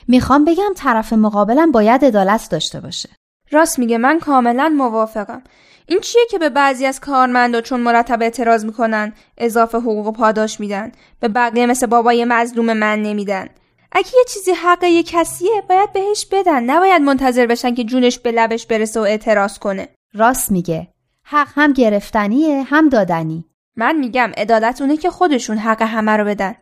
می‌خوام 0.09 0.45
بگم 0.45 0.73
طرف 0.77 1.13
مقابلم 1.13 1.73
باید 1.73 2.05
عدالت 2.05 2.49
داشته 2.51 2.81
باشه. 2.81 3.09
راست 3.51 3.79
میگه 3.79 3.99
من 3.99 4.19
کاملا 4.19 4.69
موافقم. 4.69 5.43
این 5.87 6.01
چیه 6.01 6.23
که 6.31 6.39
به 6.39 6.49
بعضی 6.49 6.87
از 6.87 7.01
کارمندا 7.01 7.61
چون 7.61 7.81
مرتب 7.81 8.23
اعتراض 8.23 8.65
می‌کنن 8.65 9.13
اضافه 9.39 9.79
حقوق 9.79 10.07
و 10.07 10.13
پاداش 10.13 10.61
میدن 10.61 10.93
به 11.21 11.29
بقیه 11.29 11.67
مثل 11.67 11.87
بابای 11.87 12.25
مظلوم 12.25 12.73
من 12.73 13.03
نمیدن؟ 13.03 13.49
اگه 13.93 14.11
یه 14.17 14.25
چیزی 14.29 14.53
حق 14.53 14.85
یه 14.85 15.03
کسیه 15.03 15.63
باید 15.69 15.93
بهش 15.93 16.27
بدن. 16.33 16.63
نباید 16.63 17.03
منتظر 17.03 17.47
بشن 17.47 17.75
که 17.75 17.85
جونش 17.85 18.19
به 18.19 18.33
لبش 18.33 18.67
برسه 18.67 19.01
و 19.01 19.03
اعتراض 19.03 19.59
کنه. 19.59 19.89
راست 20.15 20.53
میگه. 20.53 20.89
حق 21.25 21.49
هم 21.55 21.73
گرفتنیه 21.73 22.63
هم 22.63 22.89
دادنی. 22.89 23.45
من 23.77 23.97
میگم 23.97 24.33
عدالت 24.37 24.81
اونه 24.81 24.97
که 24.97 25.11
خودشون 25.11 25.59
حق 25.59 25.83
همه 25.83 26.13
رو 26.13 26.25
بدن. 26.25 26.55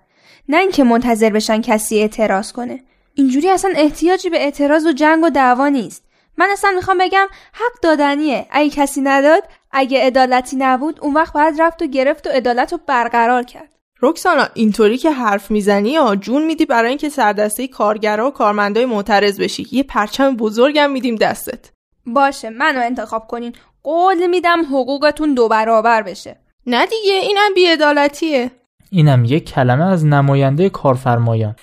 نه 0.48 0.56
اینکه 0.56 0.84
منتظر 0.84 1.30
بشن 1.30 1.60
کسی 1.60 1.98
اعتراض 1.98 2.52
کنه. 2.52 2.80
اینجوری 3.14 3.50
اصلا 3.50 3.72
احتیاجی 3.76 4.30
به 4.30 4.44
اعتراض 4.44 4.86
و 4.86 4.92
جنگ 4.92 5.24
و 5.24 5.30
دعوا 5.30 5.68
نیست. 5.68 6.04
من 6.36 6.48
اصلا 6.52 6.70
می‌خوام 6.70 6.98
بگم 6.98 7.26
حق 7.52 7.80
دادنیه. 7.82 8.46
اگه 8.50 8.70
کسی 8.70 9.00
نداد 9.00 9.42
اگه 9.70 10.06
عدالتی 10.06 10.56
نبود 10.56 10.98
اون 11.02 11.14
وقت 11.14 11.32
باید 11.32 11.62
رفت 11.62 11.82
و 11.82 11.86
گرفت 11.86 12.26
و 12.26 12.30
عدالت 12.30 12.72
رو 12.72 12.78
برقرار 12.86 13.42
کرد. 13.42 13.68
رکسانا 14.02 14.48
اینطوری 14.54 14.98
که 14.98 15.10
حرف 15.10 15.50
می‌زنی 15.50 15.90
یا 15.90 16.16
جون 16.16 16.44
میدی 16.44 16.66
برای 16.66 16.88
اینکه 16.88 17.08
سردسته 17.08 17.68
کارگرا 17.68 18.28
و 18.28 18.30
کارمندای 18.30 18.86
معترض 18.86 19.40
بشی. 19.40 19.66
یه 19.72 19.82
پرچم 19.82 20.36
بزرگم 20.36 20.90
میدیم 20.90 21.16
دستت. 21.16 21.70
باشه 22.06 22.50
منو 22.50 22.80
انتخاب 22.80 23.26
کنین. 23.26 23.52
قول 23.82 24.26
میدم 24.26 24.64
حقوقتون 24.64 25.34
دو 25.34 25.48
برابر 25.48 26.02
بشه. 26.02 26.41
نه 26.66 26.86
دیگه 26.86 27.12
اینم 27.12 27.54
بیعدالتیه 27.54 28.50
اینم 28.90 29.24
یک 29.24 29.44
کلمه 29.44 29.84
از 29.84 30.06
نماینده 30.06 30.68
کارفرمایان 30.68 31.56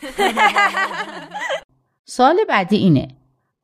سال 2.05 2.37
بعدی 2.49 2.75
اینه 2.75 3.07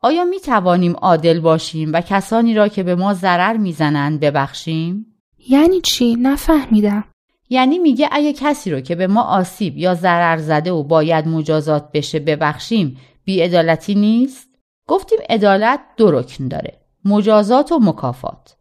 آیا 0.01 0.23
می 0.23 0.39
توانیم 0.39 0.93
عادل 0.93 1.39
باشیم 1.39 1.93
و 1.93 2.01
کسانی 2.01 2.53
را 2.53 2.67
که 2.67 2.83
به 2.83 2.95
ما 2.95 3.13
ضرر 3.13 3.57
می‌زنند 3.57 4.19
ببخشیم؟ 4.19 5.05
یعنی 5.49 5.81
چی؟ 5.81 6.15
نفهمیدم. 6.15 7.03
یعنی 7.49 7.79
میگه 7.79 8.09
اگه 8.11 8.33
کسی 8.33 8.71
رو 8.71 8.81
که 8.81 8.95
به 8.95 9.07
ما 9.07 9.21
آسیب 9.21 9.77
یا 9.77 9.93
ضرر 9.93 10.37
زده 10.37 10.71
و 10.71 10.83
باید 10.83 11.27
مجازات 11.27 11.91
بشه 11.91 12.19
ببخشیم 12.19 12.97
بیعدالتی 13.25 13.95
نیست؟ 13.95 14.49
گفتیم 14.87 15.19
عدالت 15.29 15.79
دو 15.97 16.11
رکن 16.11 16.47
داره. 16.47 16.79
مجازات 17.05 17.71
و 17.71 17.79
مکافات. 17.79 18.54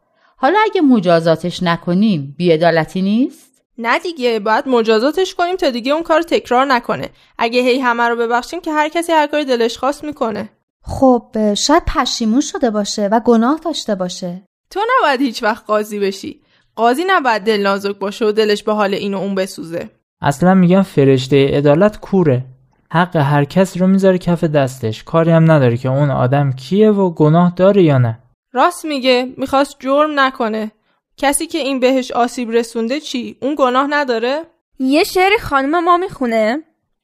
حالا 0.44 0.58
اگه 0.64 0.80
مجازاتش 0.80 1.62
نکنیم 1.62 2.34
بیعدالتی 2.38 3.02
نیست؟ 3.02 3.62
نه 3.78 3.98
دیگه 3.98 4.38
باید 4.38 4.68
مجازاتش 4.68 5.34
کنیم 5.34 5.56
تا 5.56 5.70
دیگه 5.70 5.92
اون 5.92 6.02
کار 6.02 6.22
تکرار 6.22 6.66
نکنه. 6.66 7.08
اگه 7.38 7.60
هی 7.60 7.80
همه 7.80 8.02
رو 8.02 8.16
ببخشیم 8.16 8.60
که 8.60 8.72
هر 8.72 8.88
کسی 8.88 9.12
هر 9.12 9.26
کاری 9.26 9.44
دلش 9.44 9.78
خواست 9.78 10.04
می‌کنه. 10.04 10.48
خب 10.82 11.54
شاید 11.54 11.82
پشیمون 11.86 12.40
شده 12.40 12.70
باشه 12.70 13.08
و 13.12 13.20
گناه 13.20 13.60
داشته 13.64 13.94
باشه. 13.94 14.42
تو 14.70 14.80
نباید 14.98 15.20
هیچ 15.20 15.42
وقت 15.42 15.64
قاضی 15.66 15.98
بشی. 15.98 16.40
قاضی 16.76 17.02
نباید 17.06 17.42
دل 17.42 17.60
نازک 17.60 17.98
باشه 17.98 18.24
و 18.24 18.32
دلش 18.32 18.62
به 18.62 18.72
حال 18.72 18.94
این 18.94 19.14
و 19.14 19.18
اون 19.18 19.34
بسوزه. 19.34 19.90
اصلا 20.22 20.54
میگن 20.54 20.82
فرشته 20.82 21.48
عدالت 21.48 22.00
کوره. 22.00 22.44
حق 22.92 23.16
هر 23.16 23.44
کس 23.44 23.76
رو 23.76 23.86
می‌ذاره 23.86 24.18
کف 24.18 24.44
دستش. 24.44 25.04
کاری 25.04 25.30
هم 25.30 25.50
نداره 25.50 25.76
که 25.76 25.88
اون 25.88 26.10
آدم 26.10 26.52
کیه 26.52 26.90
و 26.90 27.10
گناه 27.10 27.52
داره 27.56 27.82
یا 27.82 27.98
نه. 27.98 28.18
راست 28.54 28.84
میگه 28.84 29.34
می‌خواست 29.36 29.76
جرم 29.80 30.20
نکنه. 30.20 30.72
کسی 31.16 31.46
که 31.46 31.58
این 31.58 31.80
بهش 31.80 32.10
آسیب 32.10 32.50
رسونده 32.50 33.00
چی؟ 33.00 33.38
اون 33.42 33.54
گناه 33.58 33.86
نداره؟ 33.90 34.42
یه 34.78 35.04
شعری 35.04 35.38
خانم 35.38 35.84
ما 35.84 35.96
می‌خونه. 35.96 36.62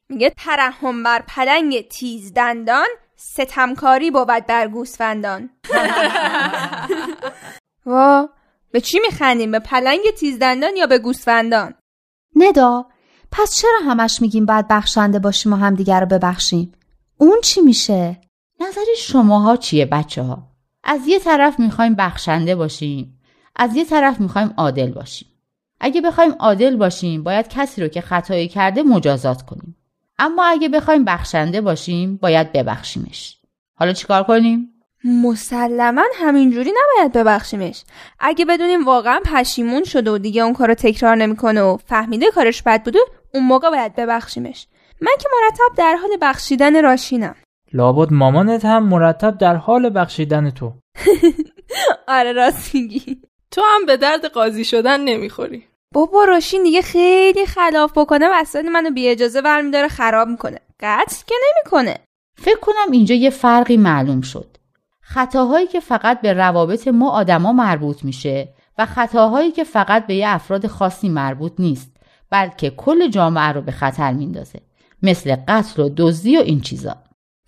میگه 0.09 0.33
ترحم 0.37 1.03
بر 1.03 1.23
پلنگ 1.27 1.87
تیز 1.87 2.33
دندان 2.33 2.87
ستمکاری 3.15 4.11
بود 4.11 4.27
بر 4.27 4.67
گوسفندان. 4.67 5.49
وا 7.85 8.29
به 8.71 8.81
چی 8.81 8.99
میخندیم؟ 8.99 9.51
به 9.51 9.59
پلنگ 9.59 10.11
تیزدندان 10.17 10.77
یا 10.77 10.87
به 10.87 10.99
گوسفندان؟ 10.99 11.73
ندا 12.35 12.85
پس 13.31 13.55
چرا 13.55 13.79
همش 13.85 14.21
میگیم 14.21 14.45
بعد 14.45 14.65
بخشنده 14.69 15.19
باشیم 15.19 15.53
و 15.53 15.55
همدیگر 15.55 15.99
رو 15.99 16.05
ببخشیم؟ 16.05 16.71
اون 17.17 17.41
چی 17.43 17.61
میشه؟ 17.61 18.21
نظر 18.59 18.81
شماها 18.97 19.55
چیه 19.55 19.85
بچه 19.85 20.21
ها 20.21 20.50
از 20.83 21.07
یه 21.07 21.19
طرف 21.19 21.59
می‌خوایم 21.59 21.95
بخشنده 21.95 22.55
باشیم 22.55 23.19
از 23.55 23.75
یه 23.75 23.85
طرف 23.85 24.19
می‌خوایم 24.19 24.53
عادل 24.57 24.91
باشیم. 24.91 25.27
اگه 25.79 26.01
بخوایم 26.01 26.31
عادل 26.39 26.75
باشیم 26.75 27.23
باید 27.23 27.47
کسی 27.47 27.81
رو 27.81 27.87
که 27.87 28.01
خطایی 28.01 28.47
کرده 28.47 28.83
مجازات 28.83 29.41
کنیم. 29.41 29.77
اما 30.19 30.45
اگه 30.45 30.69
بخوایم 30.69 31.05
بخشنده 31.05 31.61
باشیم 31.61 32.17
باید 32.17 32.51
ببخشیمش. 32.51 33.37
حالا 33.75 33.93
چیکار 33.93 34.23
کنیم؟ 34.23 34.67
مسلما 35.03 36.03
همینجوری 36.15 36.71
نباید 36.71 37.11
ببخشیمش. 37.11 37.83
اگه 38.19 38.45
بدونیم 38.45 38.85
واقعا 38.85 39.19
پشیمون 39.25 39.83
شده 39.83 40.11
و 40.11 40.17
دیگه 40.17 40.41
اون 40.41 40.53
کارو 40.53 40.73
تکرار 40.73 41.15
نمی‌کنه 41.15 41.61
و 41.61 41.77
فهمیده 41.85 42.31
کارش 42.31 42.61
بد 42.61 42.83
بوده 42.83 42.99
اون 43.33 43.43
موقع 43.43 43.69
باید 43.69 43.95
ببخشیمش. 43.95 44.67
من 45.01 45.11
که 45.19 45.27
مرتب 45.41 45.77
در 45.77 45.95
حال 45.95 46.09
بخشیدن 46.21 46.83
راشینم. 46.83 47.35
لابد 47.73 48.13
مامانت 48.13 48.65
هم 48.65 48.83
مرتب 48.83 49.37
در 49.37 49.55
حال 49.55 49.89
بخشیدن 49.89 50.49
تو. 50.49 50.73
آره 52.07 52.31
راست 52.33 52.75
میگی. 52.75 53.21
تو 53.51 53.61
هم 53.75 53.85
به 53.85 53.97
درد 53.97 54.25
قاضی 54.25 54.65
شدن 54.65 54.99
نمی‌خوری. 54.99 55.63
بابا 55.93 56.23
راشین 56.23 56.63
دیگه 56.63 56.81
خیلی 56.81 57.45
خلاف 57.45 57.97
بکنه 57.97 58.29
وسط 58.31 58.65
منو 58.65 58.91
بی 58.91 59.07
اجازه 59.07 59.41
برمیداره 59.41 59.87
خراب 59.87 60.27
می‌کنه. 60.27 60.59
قطع 60.79 61.25
که 61.27 61.35
نمی‌کنه. 61.47 61.97
فکر 62.37 62.59
کنم 62.59 62.91
اینجا 62.91 63.15
یه 63.15 63.29
فرقی 63.29 63.77
معلوم 63.77 64.21
شد. 64.21 64.57
خطاهایی 65.01 65.67
که 65.67 65.79
فقط 65.79 66.21
به 66.21 66.33
روابط 66.33 66.87
ما 66.87 67.09
آدما 67.09 67.53
مربوط 67.53 68.03
میشه 68.03 68.53
و 68.77 68.85
خطاهایی 68.85 69.51
که 69.51 69.63
فقط 69.63 70.07
به 70.07 70.15
یه 70.15 70.29
افراد 70.29 70.67
خاصی 70.67 71.09
مربوط 71.09 71.53
نیست 71.59 71.91
بلکه 72.29 72.69
کل 72.69 73.07
جامعه 73.07 73.51
رو 73.51 73.61
به 73.61 73.71
خطر 73.71 74.13
میندازه. 74.13 74.59
مثل 75.03 75.35
قتل 75.47 75.81
و 75.81 75.89
دزدی 75.97 76.37
و 76.37 76.41
این 76.41 76.61
چیزا. 76.61 76.97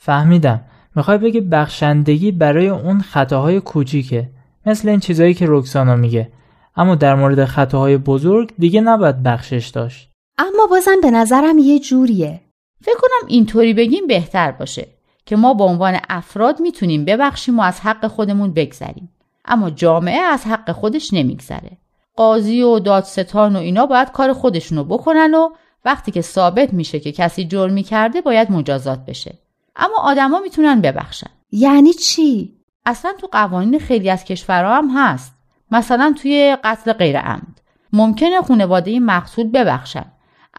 فهمیدم. 0.05 0.61
می‌خوای 0.95 1.17
بگی 1.17 1.41
بخشندگی 1.41 2.31
برای 2.31 2.67
اون 2.67 3.01
خطاهای 3.01 3.59
کوچیکه. 3.59 4.29
مثل 4.65 4.89
این 4.89 4.99
چیزایی 4.99 5.33
که 5.33 5.45
رکسانا 5.47 5.95
میگه. 5.95 6.31
اما 6.75 6.95
در 6.95 7.15
مورد 7.15 7.45
خطاهای 7.45 7.97
بزرگ 7.97 8.53
دیگه 8.59 8.81
نباید 8.81 9.23
بخشش 9.23 9.67
داشت. 9.67 10.09
اما 10.37 10.67
بازم 10.69 11.01
به 11.01 11.11
نظرم 11.11 11.57
یه 11.57 11.79
جوریه. 11.79 12.41
فکر 12.81 12.95
کنم 13.01 13.27
اینطوری 13.27 13.73
بگیم 13.73 14.07
بهتر 14.07 14.51
باشه 14.51 14.87
که 15.25 15.35
ما 15.35 15.53
به 15.53 15.63
عنوان 15.63 15.97
افراد 16.09 16.61
می‌تونیم 16.61 17.05
ببخشیم 17.05 17.59
و 17.59 17.61
از 17.61 17.79
حق 17.79 18.07
خودمون 18.07 18.53
بگذریم. 18.53 19.09
اما 19.45 19.69
جامعه 19.69 20.19
از 20.19 20.45
حق 20.45 20.71
خودش 20.71 21.13
نمیگذره. 21.13 21.77
قاضی 22.15 22.61
و 22.61 22.79
دادستان 22.79 23.55
و 23.55 23.59
اینا 23.59 23.85
باید 23.85 24.11
کار 24.11 24.33
خودشونو 24.33 24.83
بکنن 24.83 25.33
و 25.33 25.49
وقتی 25.85 26.11
که 26.11 26.21
ثابت 26.21 26.73
میشه 26.73 26.99
که 26.99 27.11
کسی 27.11 27.45
جرمی 27.45 27.83
کرده 27.83 28.21
باید 28.21 28.51
مجازات 28.51 29.05
بشه. 29.05 29.42
اما 29.75 29.97
آدما 29.97 30.39
می‌تونن 30.39 30.81
ببخشن. 30.81 31.29
یعنی 31.51 31.93
چی؟ 31.93 32.57
اصلا 32.85 33.13
تو 33.13 33.27
قوانین 33.31 33.79
خیلی 33.79 34.09
از 34.09 34.23
کشورها 34.23 34.77
هم 34.77 34.89
هست. 34.89 35.33
مثلا 35.71 36.15
توی 36.21 36.57
قتل 36.63 36.93
غیر 36.93 37.19
عمد 37.19 37.61
ممکنه 37.93 38.41
خانواده 38.41 38.99
مقتول 38.99 39.51
ببخشن 39.51 40.05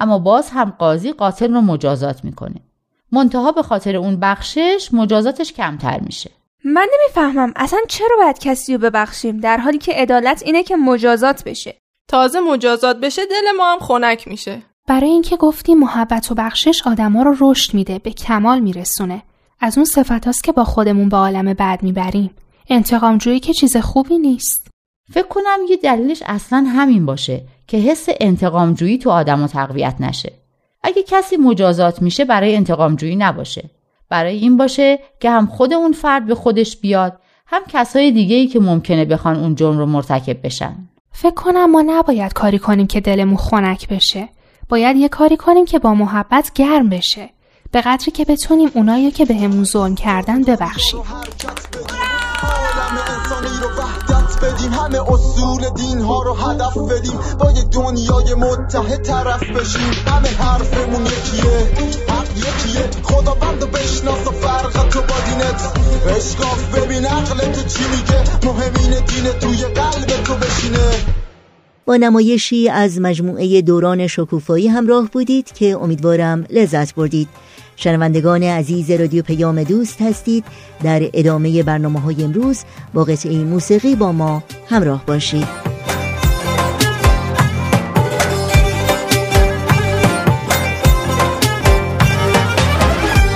اما 0.00 0.18
باز 0.18 0.50
هم 0.50 0.70
قاضی 0.78 1.12
قاتل 1.12 1.54
رو 1.54 1.60
مجازات 1.60 2.24
می‌کنه. 2.24 2.60
منتها 3.12 3.52
به 3.52 3.62
خاطر 3.62 3.96
اون 3.96 4.20
بخشش 4.20 4.88
مجازاتش 4.92 5.52
کمتر 5.52 6.00
میشه. 6.00 6.30
من 6.64 6.88
نمی‌فهمم. 6.94 7.52
اصلا 7.56 7.78
چرا 7.88 8.16
باید 8.18 8.38
کسی 8.38 8.72
رو 8.74 8.78
ببخشیم؟ 8.78 9.40
در 9.40 9.56
حالی 9.56 9.78
که 9.78 9.92
عدالت 9.92 10.42
اینه 10.42 10.62
که 10.62 10.76
مجازات 10.76 11.44
بشه. 11.44 11.76
تازه 12.08 12.40
مجازات 12.40 13.00
بشه 13.00 13.22
دل 13.26 13.56
ما 13.56 13.72
هم 13.72 13.78
خنک 13.78 14.28
میشه. 14.28 14.62
برای 14.88 15.10
اینکه 15.10 15.36
گفتی 15.36 15.74
محبت 15.74 16.30
و 16.30 16.34
بخشش 16.34 16.82
آدما 16.86 17.22
رو 17.22 17.36
رشد 17.40 17.74
میده 17.74 17.98
به 17.98 18.10
کمال 18.10 18.60
میرسونه. 18.60 19.22
از 19.60 19.78
اون 19.78 19.84
صفت 19.84 20.42
که 20.42 20.52
با 20.52 20.64
خودمون 20.64 21.08
به 21.08 21.16
عالم 21.16 21.54
بعد 21.54 21.82
می‌بریم. 21.82 22.30
انتقام 22.68 23.18
جویی 23.18 23.40
که 23.40 23.52
چیز 23.52 23.76
خوبی 23.76 24.18
نیست. 24.18 24.68
فکر 25.10 25.28
کنم 25.28 25.58
یه 25.70 25.76
دلیلش 25.76 26.22
اصلا 26.26 26.66
همین 26.68 27.06
باشه 27.06 27.42
که 27.66 27.76
حس 27.76 28.06
انتقام 28.20 28.74
جویی 28.74 28.98
تو 28.98 29.10
آدم 29.10 29.46
تقویت 29.46 29.96
نشه. 30.00 30.32
اگه 30.82 31.02
کسی 31.02 31.36
مجازات 31.36 32.02
میشه 32.02 32.24
برای 32.24 32.56
انتقام 32.56 32.96
جویی 32.96 33.16
نباشه. 33.16 33.70
برای 34.08 34.36
این 34.36 34.56
باشه 34.56 34.98
که 35.20 35.30
هم 35.30 35.46
خود 35.46 35.72
اون 35.72 35.92
فرد 35.92 36.26
به 36.26 36.34
خودش 36.34 36.76
بیاد 36.76 37.20
هم 37.46 37.62
کسای 37.68 38.10
دیگه 38.10 38.36
ای 38.36 38.46
که 38.46 38.60
ممکنه 38.60 39.04
بخوان 39.04 39.36
اون 39.36 39.54
جرم 39.54 39.78
رو 39.78 39.86
مرتکب 39.86 40.46
بشن. 40.46 40.76
فکر 41.12 41.34
کنم 41.34 41.70
ما 41.70 41.82
نباید 41.86 42.32
کاری 42.32 42.58
کنیم 42.58 42.86
که 42.86 43.00
دلمون 43.00 43.36
خنک 43.36 43.88
بشه. 43.88 44.28
باید 44.68 44.96
یه 44.96 45.08
کاری 45.08 45.36
کنیم 45.36 45.64
که 45.64 45.78
با 45.78 45.94
محبت 45.94 46.50
گرم 46.54 46.88
بشه. 46.88 47.30
به 47.72 47.80
قدری 47.80 48.10
که 48.10 48.24
بتونیم 48.24 48.70
اونایی 48.74 49.10
که 49.10 49.24
به 49.24 49.64
ظلم 49.64 49.94
کردن 49.94 50.42
ببخشیم. 50.42 51.02
بدیم 54.44 54.72
همه 54.72 55.12
اصول 55.12 55.68
دین 55.76 56.00
ها 56.00 56.22
رو 56.22 56.34
هدف 56.34 56.76
بدیم 56.76 57.18
با 57.38 57.50
یه 57.50 57.62
دنیای 57.62 58.34
متحد 58.34 59.02
طرف 59.02 59.42
بشیم 59.42 59.92
همه 60.06 60.28
حرفمون 60.28 61.06
یکیه. 61.06 61.58
حق 62.08 62.36
یکیه. 62.36 62.90
خدا 63.02 63.34
بند 63.34 63.70
بشناس 63.72 64.26
و 64.26 64.30
فرق 64.30 64.88
تو 64.88 65.00
با 65.00 65.14
دینت. 65.26 65.72
اشکاف 66.16 66.78
ببین 66.78 67.06
عقل 67.06 67.38
تو 67.52 67.62
چی 67.68 67.84
میگه؟ 67.90 68.24
مهمین 68.44 69.04
دین 69.06 69.32
توی 69.40 69.64
قلب 69.64 70.24
تو 70.24 70.34
بشینه. 70.34 71.23
با 71.86 71.96
نمایشی 71.96 72.68
از 72.68 73.00
مجموعه 73.00 73.62
دوران 73.62 74.06
شکوفایی 74.06 74.68
همراه 74.68 75.08
بودید 75.12 75.52
که 75.52 75.76
امیدوارم 75.82 76.46
لذت 76.50 76.94
بردید. 76.94 77.28
شنوندگان 77.76 78.42
عزیز 78.42 78.90
رادیو 78.90 79.22
پیام 79.22 79.62
دوست 79.62 80.02
هستید. 80.02 80.44
در 80.82 81.10
ادامه 81.14 81.62
برنامه 81.62 82.00
های 82.00 82.24
امروز 82.24 82.64
با 82.94 83.04
قطعه 83.04 83.44
موسیقی 83.44 83.96
با 83.96 84.12
ما 84.12 84.42
همراه 84.68 85.06
باشید. 85.06 85.74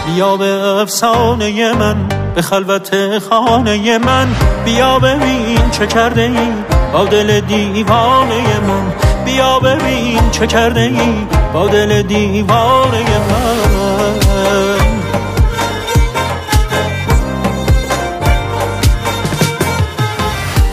بیا 0.06 0.37
به 0.37 0.64
افسانه 0.64 1.72
من 1.72 2.08
به 2.34 2.42
خلوت 2.42 3.18
خانه 3.18 3.98
من. 3.98 4.28
بیا 4.64 4.98
ببین 4.98 5.70
چه 5.70 5.87
کرده 5.87 6.22
ای 6.22 6.77
با 6.92 7.05
دل 7.05 7.40
دیوانه 7.40 8.61
من. 8.61 8.92
بیا 9.24 9.59
ببین 9.59 10.31
چه 10.31 10.46
کرده 10.46 10.81
ای 10.81 11.27
با 11.53 11.66
دل 11.66 12.03
دیوانه 12.03 13.18
من. 13.18 13.68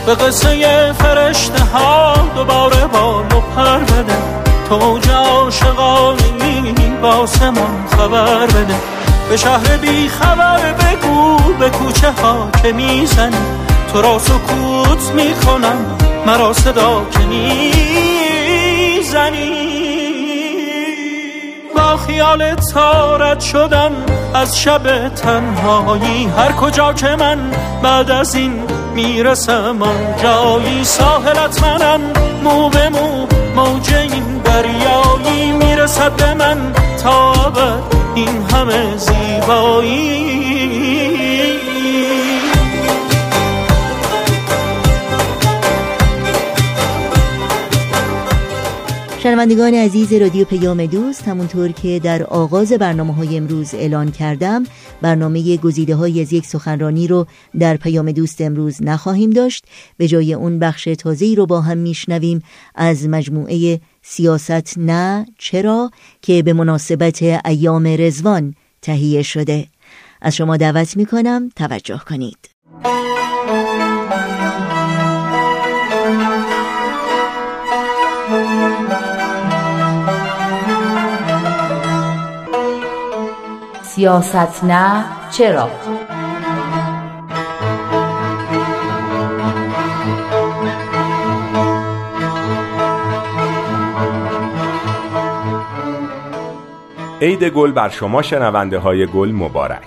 به 0.06 0.14
قصه 0.14 0.92
فرشته 0.92 1.64
ها 1.64 2.14
دوباره 2.36 2.86
بال 2.86 3.24
و 3.24 3.40
پر 3.40 3.78
بده. 3.78 4.16
تو 4.68 4.98
عاشقانی 5.12 6.74
با 7.02 7.26
سمان 7.26 7.86
خبر 7.90 8.46
بده. 8.46 8.74
به 9.28 9.36
شهر 9.36 9.76
بی 9.76 10.08
خبر 10.08 10.72
بگو 10.72 11.36
به 11.58 11.70
کوچه 11.70 12.10
ها 12.22 12.48
که 12.62 12.72
می‌زنی 12.72 13.36
تو 13.96 14.02
را 14.02 14.18
سکوت 14.18 15.12
می‌کنم 15.14 15.98
مرا 16.26 16.52
صدا 16.52 17.06
که 17.10 17.18
می‌زنی. 17.18 17.72
با 21.76 21.96
خیال 21.96 22.54
تارت 22.54 23.40
شدم 23.40 23.92
از 24.34 24.60
شب 24.60 25.08
تنهایی 25.08 26.28
هر 26.38 26.52
کجا 26.52 26.92
که 26.92 27.16
من 27.18 27.38
بعد 27.82 28.10
از 28.10 28.34
این 28.34 28.52
می‌رسم 28.94 29.78
جایی 30.22 30.84
ساحلت 30.84 31.62
منم. 31.62 32.00
مو 32.44 32.68
به 32.68 32.88
مو 32.88 33.26
موج 33.56 33.94
این 33.94 34.38
دریایی 34.44 35.52
می‌رسد 35.52 36.12
به 36.12 36.34
من. 36.34 36.72
تا 37.02 37.32
این 38.14 38.46
همه 38.52 38.96
زیبایی. 38.96 40.36
شنوندگان 49.36 49.74
عزیز 49.74 50.12
رادیو 50.12 50.44
پیام 50.44 50.86
دوست 50.86 51.28
همونطور 51.28 51.72
که 51.72 52.00
در 52.04 52.22
آغاز 52.22 52.72
برنامه 52.72 53.14
های 53.14 53.36
امروز 53.36 53.74
اعلان 53.74 54.10
کردم 54.10 54.64
برنامه 55.02 55.56
گزیده 55.56 55.94
های 55.94 56.20
از 56.20 56.32
یک 56.32 56.46
سخنرانی 56.46 57.06
رو 57.06 57.26
در 57.58 57.76
پیام 57.76 58.12
دوست 58.12 58.40
امروز 58.40 58.82
نخواهیم 58.82 59.30
داشت. 59.30 59.64
به 59.96 60.08
جای 60.08 60.34
اون 60.34 60.58
بخش 60.58 60.88
تازه‌ای 60.98 61.34
رو 61.34 61.46
با 61.46 61.60
هم 61.60 61.78
میشنویم 61.78 62.42
از 62.74 63.08
مجموعه 63.08 63.80
سیاست 64.02 64.78
نه 64.78 65.26
چرا 65.38 65.90
که 66.22 66.42
به 66.42 66.52
مناسبت 66.52 67.22
ایام 67.44 67.86
رزوان 67.86 68.54
تهیه 68.82 69.22
شده. 69.22 69.66
از 70.22 70.36
شما 70.36 70.56
دعوت 70.56 70.96
می‌کنم 70.96 71.50
توجه 71.56 72.00
کنید. 72.08 72.38
سیاست 83.96 84.64
نه 84.64 85.04
چرا؟ 85.30 85.70
عید 97.22 97.44
گل 97.44 97.72
بر 97.72 97.88
شما 97.88 98.22
شنونده 98.22 98.78
های 98.78 99.06
گل 99.06 99.32
مبارک. 99.32 99.80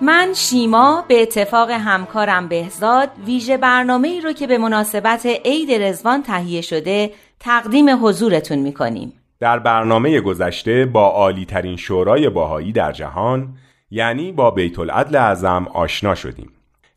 من 0.00 0.32
شیما 0.34 1.04
به 1.08 1.22
اتفاق 1.22 1.70
همکارم 1.70 2.48
بهزاد 2.48 3.10
ویژه 3.26 3.56
برنامه 3.56 4.08
ای 4.08 4.20
رو 4.20 4.32
که 4.32 4.46
به 4.46 4.58
مناسبت 4.58 5.26
عید 5.26 5.72
رزوان 5.82 6.22
تهیه 6.22 6.60
شده 6.60 7.12
تقدیم 7.40 8.06
حضورتون 8.06 8.58
می‌کنیم. 8.58 9.21
در 9.42 9.58
برنامه 9.58 10.20
گذشته 10.20 10.86
با 10.86 11.06
عالی 11.08 11.44
ترین 11.44 11.76
شورای 11.76 12.28
باهایی 12.28 12.72
در 12.72 12.92
جهان 12.92 13.54
یعنی 13.90 14.32
با 14.32 14.50
بیت 14.50 14.78
العدل 14.78 15.16
اعظم 15.16 15.66
آشنا 15.74 16.14
شدیم 16.14 16.50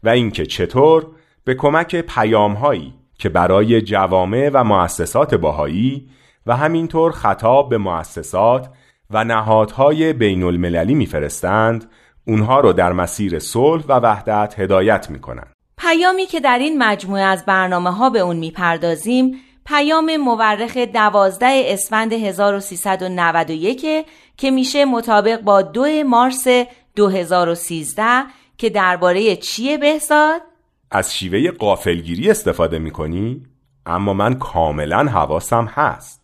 و 0.03 0.09
اینکه 0.09 0.45
چطور 0.45 1.07
به 1.43 1.55
کمک 1.55 1.95
پیام 1.95 2.53
هایی 2.53 2.93
که 3.19 3.29
برای 3.29 3.81
جوامع 3.81 4.49
و 4.53 4.63
مؤسسات 4.63 5.35
باهایی 5.35 6.09
و 6.45 6.55
همینطور 6.55 7.11
خطاب 7.11 7.69
به 7.69 7.77
مؤسسات 7.77 8.69
و 9.11 9.23
نهادهای 9.23 10.13
بین 10.13 10.43
المللی 10.43 10.95
میفرستند 10.95 11.91
اونها 12.27 12.59
رو 12.59 12.73
در 12.73 12.93
مسیر 12.93 13.39
صلح 13.39 13.83
و 13.87 13.93
وحدت 13.93 14.59
هدایت 14.59 15.09
می‌کنند. 15.09 15.53
پیامی 15.77 16.25
که 16.25 16.39
در 16.39 16.57
این 16.57 16.77
مجموعه 16.77 17.23
از 17.23 17.45
برنامه 17.45 17.91
ها 17.91 18.09
به 18.09 18.19
اون 18.19 18.35
می‌پردازیم 18.35 19.35
پیام 19.65 20.17
مورخ 20.17 20.77
دوازده 20.77 21.63
اسفند 21.65 22.13
1391 22.13 23.85
که 24.37 24.51
میشه 24.51 24.85
مطابق 24.85 25.41
با 25.41 25.61
دو 25.61 25.85
مارس 26.03 26.47
2013 26.95 28.03
که 28.57 28.69
درباره 28.69 29.35
چیه 29.35 29.77
بهزاد؟ 29.77 30.41
از 30.91 31.15
شیوه 31.15 31.51
قافلگیری 31.51 32.31
استفاده 32.31 32.79
می‌کنی؟ 32.79 33.43
اما 33.85 34.13
من 34.13 34.33
کاملا 34.33 35.03
حواسم 35.03 35.65
هست 35.65 36.21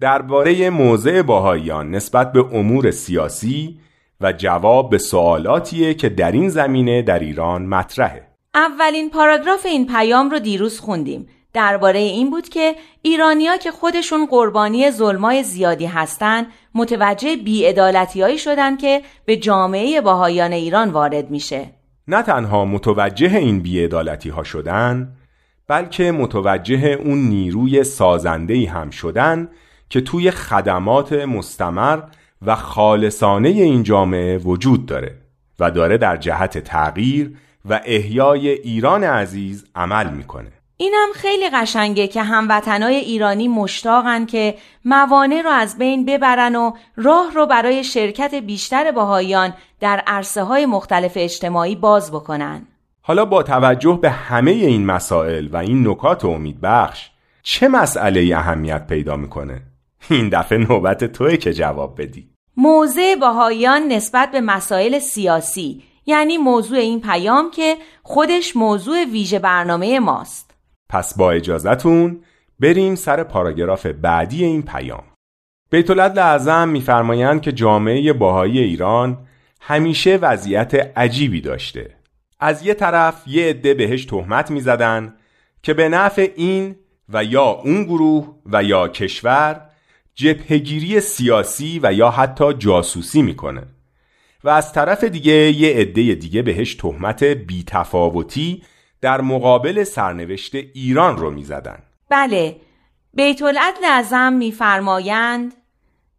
درباره 0.00 0.70
موضع 0.70 1.22
باهایان 1.22 1.90
نسبت 1.90 2.32
به 2.32 2.40
امور 2.52 2.90
سیاسی 2.90 3.80
و 4.20 4.32
جواب 4.32 4.90
به 4.90 4.98
سوالاتیه 4.98 5.94
که 5.94 6.08
در 6.08 6.32
این 6.32 6.48
زمینه 6.48 7.02
در 7.02 7.18
ایران 7.18 7.66
مطرحه 7.66 8.28
اولین 8.54 9.10
پاراگراف 9.10 9.66
این 9.66 9.86
پیام 9.86 10.30
رو 10.30 10.38
دیروز 10.38 10.80
خوندیم 10.80 11.28
درباره 11.52 11.98
این 11.98 12.30
بود 12.30 12.48
که 12.48 12.74
ایرانیا 13.02 13.56
که 13.56 13.70
خودشون 13.70 14.26
قربانی 14.26 14.90
ظلمای 14.90 15.42
زیادی 15.42 15.86
هستند 15.86 16.46
متوجه 16.74 17.36
بیعدالتیهایی 17.36 18.38
شدن 18.38 18.76
که 18.76 19.02
به 19.24 19.36
جامعه 19.36 20.00
باهایان 20.00 20.52
ایران 20.52 20.90
وارد 20.90 21.30
میشه. 21.30 21.70
نه 22.08 22.22
تنها 22.22 22.64
متوجه 22.64 23.36
این 23.36 23.60
بیعدالتی 23.60 24.28
ها 24.28 24.44
شدن 24.44 25.12
بلکه 25.68 26.12
متوجه 26.12 26.98
اون 27.04 27.18
نیروی 27.18 27.84
سازندهی 27.84 28.66
هم 28.66 28.90
شدن 28.90 29.48
که 29.90 30.00
توی 30.00 30.30
خدمات 30.30 31.12
مستمر 31.12 32.02
و 32.46 32.54
خالصانه 32.56 33.48
این 33.48 33.82
جامعه 33.82 34.38
وجود 34.38 34.86
داره 34.86 35.14
و 35.60 35.70
داره 35.70 35.98
در 35.98 36.16
جهت 36.16 36.58
تغییر 36.58 37.36
و 37.64 37.80
احیای 37.84 38.48
ایران 38.48 39.04
عزیز 39.04 39.66
عمل 39.74 40.10
می‌کنه. 40.10 40.52
اینم 40.80 41.08
خیلی 41.14 41.50
قشنگه 41.50 42.06
که 42.06 42.22
هموطنای 42.22 42.96
ایرانی 42.96 43.48
مشتاقن 43.48 44.26
که 44.26 44.54
موانع 44.84 45.42
رو 45.42 45.50
از 45.50 45.78
بین 45.78 46.04
ببرن 46.04 46.56
و 46.56 46.72
راه 46.96 47.32
رو 47.34 47.46
برای 47.46 47.84
شرکت 47.84 48.34
بیشتر 48.34 48.90
باهایان 48.90 49.54
در 49.80 50.02
عرصه 50.06 50.42
های 50.42 50.66
مختلف 50.66 51.12
اجتماعی 51.16 51.76
باز 51.76 52.10
بکنن. 52.10 52.66
حالا 53.02 53.24
با 53.24 53.42
توجه 53.42 53.98
به 54.02 54.10
همه 54.10 54.50
این 54.50 54.86
مسائل 54.86 55.48
و 55.52 55.56
این 55.56 55.88
نکات 55.88 56.24
امیدبخش 56.24 57.10
چه 57.42 57.68
مسئله 57.68 58.36
اهمیت 58.36 58.86
پیدا 58.86 59.16
می‌کنه؟ 59.16 59.62
این 60.10 60.28
دفعه 60.28 60.58
نوبت 60.58 61.04
توی 61.04 61.36
که 61.36 61.52
جواب 61.52 62.02
بدی. 62.02 62.28
موضع 62.56 63.14
باهایان 63.14 63.82
نسبت 63.92 64.30
به 64.30 64.40
مسائل 64.40 64.98
سیاسی 64.98 65.82
یعنی 66.06 66.38
موضوع 66.38 66.78
این 66.78 67.00
پیام 67.00 67.50
که 67.50 67.76
خودش 68.02 68.56
موضوع 68.56 69.04
ویژه 69.04 69.38
برنامه 69.38 70.00
ماست. 70.00 70.47
پس 70.88 71.16
با 71.16 71.32
اجازتون 71.32 72.20
بریم 72.60 72.94
سر 72.94 73.22
پاراگراف 73.22 73.86
بعدی 73.86 74.44
این 74.44 74.62
پیام. 74.62 75.04
بیت 75.70 75.90
اعظم 75.90 76.68
میفرمایند 76.68 77.40
که 77.40 77.52
جامعه 77.52 78.12
باهایی 78.12 78.58
ایران 78.58 79.18
همیشه 79.60 80.16
وضعیت 80.16 80.92
عجیبی 80.96 81.40
داشته. 81.40 81.94
از 82.40 82.66
یه 82.66 82.74
طرف 82.74 83.22
یه 83.26 83.46
عده 83.46 83.74
بهش 83.74 84.04
تهمت 84.04 84.50
می‌زدن 84.50 85.14
که 85.62 85.74
به 85.74 85.88
نفع 85.88 86.32
این 86.36 86.76
و 87.08 87.24
یا 87.24 87.44
اون 87.44 87.84
گروه 87.84 88.34
و 88.46 88.64
یا 88.64 88.88
کشور 88.88 89.60
جبهگیری 90.14 91.00
سیاسی 91.00 91.80
و 91.82 91.92
یا 91.92 92.10
حتی 92.10 92.52
جاسوسی 92.52 93.22
می‌کنه 93.22 93.62
و 94.44 94.48
از 94.48 94.72
طرف 94.72 95.04
دیگه 95.04 95.32
یه 95.32 95.76
عده 95.76 96.14
دیگه 96.14 96.42
بهش 96.42 96.74
تهمت 96.74 97.24
بیتفاوتی 97.24 98.62
در 99.00 99.20
مقابل 99.20 99.84
سرنوشت 99.84 100.54
ایران 100.54 101.16
رو 101.16 101.30
می‌زدن. 101.30 101.78
بله 102.08 102.56
بیت 103.14 103.42
العدل 103.42 103.84
اعظم 103.84 104.32
میفرمایند 104.32 105.54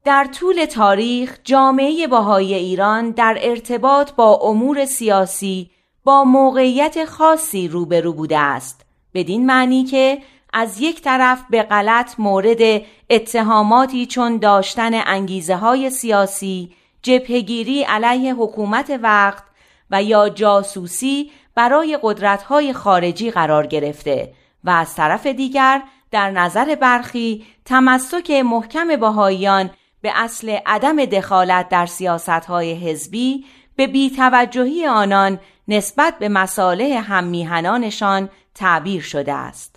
در 0.03 0.27
طول 0.39 0.65
تاریخ 0.65 1.37
جامعه 1.43 2.07
باهای 2.07 2.53
ایران 2.53 3.11
در 3.11 3.37
ارتباط 3.41 4.11
با 4.11 4.33
امور 4.33 4.85
سیاسی 4.85 5.71
با 6.03 6.23
موقعیت 6.23 7.05
خاصی 7.05 7.67
روبرو 7.67 8.13
بوده 8.13 8.39
است. 8.39 8.85
بدین 9.13 9.45
معنی 9.45 9.83
که 9.83 10.17
از 10.53 10.81
یک 10.81 11.01
طرف 11.01 11.43
به 11.49 11.63
غلط 11.63 12.15
مورد 12.19 12.81
اتهاماتی 13.09 14.05
چون 14.05 14.37
داشتن 14.37 14.91
انگیزه 14.93 15.55
های 15.55 15.89
سیاسی 15.89 16.75
جبهگیری 17.01 17.83
علیه 17.83 18.33
حکومت 18.33 18.99
وقت 19.03 19.43
و 19.91 20.03
یا 20.03 20.29
جاسوسی 20.29 21.31
برای 21.59 21.99
قدرت‌های 22.01 22.73
خارجی 22.73 23.31
قرار 23.31 23.67
گرفته 23.67 24.33
و 24.63 24.69
از 24.69 24.95
طرف 24.95 25.27
دیگر 25.27 25.81
در 26.11 26.31
نظر 26.31 26.75
برخی 26.75 27.45
تمسک 27.65 28.31
محکم 28.31 28.95
باهاییان 28.95 29.69
به 30.01 30.11
اصل 30.15 30.57
عدم 30.65 31.05
دخالت 31.05 31.69
در 31.69 31.85
سیاستهای 31.85 32.73
حزبی 32.73 33.45
به 33.75 33.87
بیتوجهی 33.87 34.87
آنان 34.87 35.39
نسبت 35.67 36.19
به 36.19 36.29
مصالح 36.29 37.03
هممیهنانشان 37.11 38.29
تعبیر 38.55 39.01
شده 39.01 39.33
است. 39.33 39.75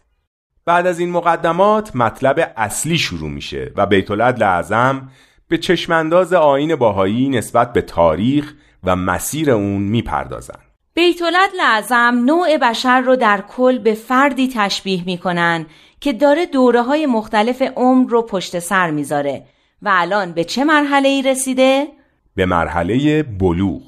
بعد 0.65 0.87
از 0.87 0.99
این 0.99 1.11
مقدمات 1.11 1.97
مطلب 1.97 2.53
اصلی 2.57 2.99
شروع 2.99 3.31
میشه 3.31 3.73
و 3.77 3.87
بیت 3.87 4.11
العدل 4.11 4.43
اعظم 4.43 5.11
به 5.49 5.59
چشمانداز 5.59 6.33
آین 6.33 6.77
باهایی 6.77 7.29
نسبت 7.29 7.73
به 7.73 7.83
تاریخ 7.83 8.55
و 8.85 8.97
مسیر 8.97 9.51
اون 9.51 9.83
می‌پردازند. 9.83 10.72
بیت 10.95 11.19
اعظم 11.63 12.23
نوع 12.25 12.57
بشر 12.57 13.01
رو 13.01 13.17
در 13.17 13.45
کل 13.49 13.79
به 13.79 13.95
فردی 13.95 14.49
تشبیه 14.55 15.05
می‌کنن 15.07 15.67
که 16.01 16.13
داره 16.13 16.47
دوره 16.47 16.83
های 16.83 17.07
مختلف 17.07 17.63
عمر 17.77 18.11
رو 18.11 18.23
پشت 18.23 18.59
سر 18.59 18.91
می‌ذاره. 18.91 19.47
و 19.83 19.91
الان 19.93 20.33
به 20.33 20.45
چه 20.45 20.65
مرحله 20.65 21.09
ای 21.09 21.23
رسیده؟ 21.23 21.89
به 22.35 22.47
مرحله 22.47 23.23
بلوغ. 23.23 23.83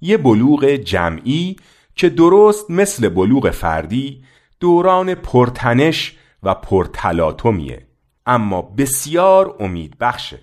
یه 0.00 0.16
بلوغ 0.16 0.64
جمعی 0.64 1.56
که 1.96 2.08
درست 2.08 2.70
مثل 2.70 3.08
بلوغ 3.08 3.50
فردی 3.50 4.24
دوران 4.60 5.14
پرتنش 5.14 6.16
و 6.42 6.54
پرتلاتومیه 6.54 7.86
اما 8.26 8.62
بسیار 8.62 9.56
امید 9.60 9.98
بخشه 9.98 10.38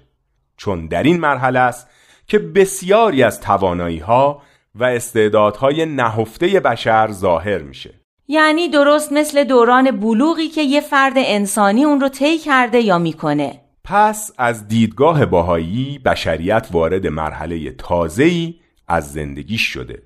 چون 0.57 0.87
در 0.87 1.03
این 1.03 1.19
مرحله 1.19 1.59
است 1.59 1.87
که 2.27 2.39
بسیاری 2.39 3.23
از 3.23 3.41
توانایی 3.41 3.99
ها 3.99 4.41
و 4.75 4.83
استعدادهای 4.83 5.85
نهفته 5.85 6.59
بشر 6.59 7.11
ظاهر 7.11 7.61
میشه. 7.61 7.93
یعنی 8.27 8.69
درست 8.69 9.13
مثل 9.13 9.43
دوران 9.43 9.91
بلوغی 9.91 10.47
که 10.47 10.61
یه 10.61 10.81
فرد 10.81 11.13
انسانی 11.17 11.83
اون 11.83 12.01
رو 12.01 12.09
طی 12.09 12.37
کرده 12.37 12.79
یا 12.79 12.97
می‌کنه. 12.97 13.61
پس 13.83 14.31
از 14.37 14.67
دیدگاه 14.67 15.25
باهایی 15.25 15.99
بشریت 16.05 16.67
وارد 16.71 17.07
مرحله 17.07 17.71
تازه‌ای 17.71 18.55
از 18.87 19.13
زندگیش 19.13 19.61
شده. 19.61 20.03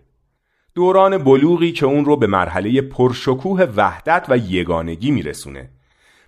دوران 0.75 1.17
بلوغی 1.17 1.71
که 1.71 1.85
اون 1.85 2.05
رو 2.05 2.15
به 2.17 2.27
مرحله 2.27 2.81
پرشکوه 2.81 3.63
وحدت 3.75 4.25
و 4.29 4.37
یگانگی 4.37 5.11
میرسونه 5.11 5.69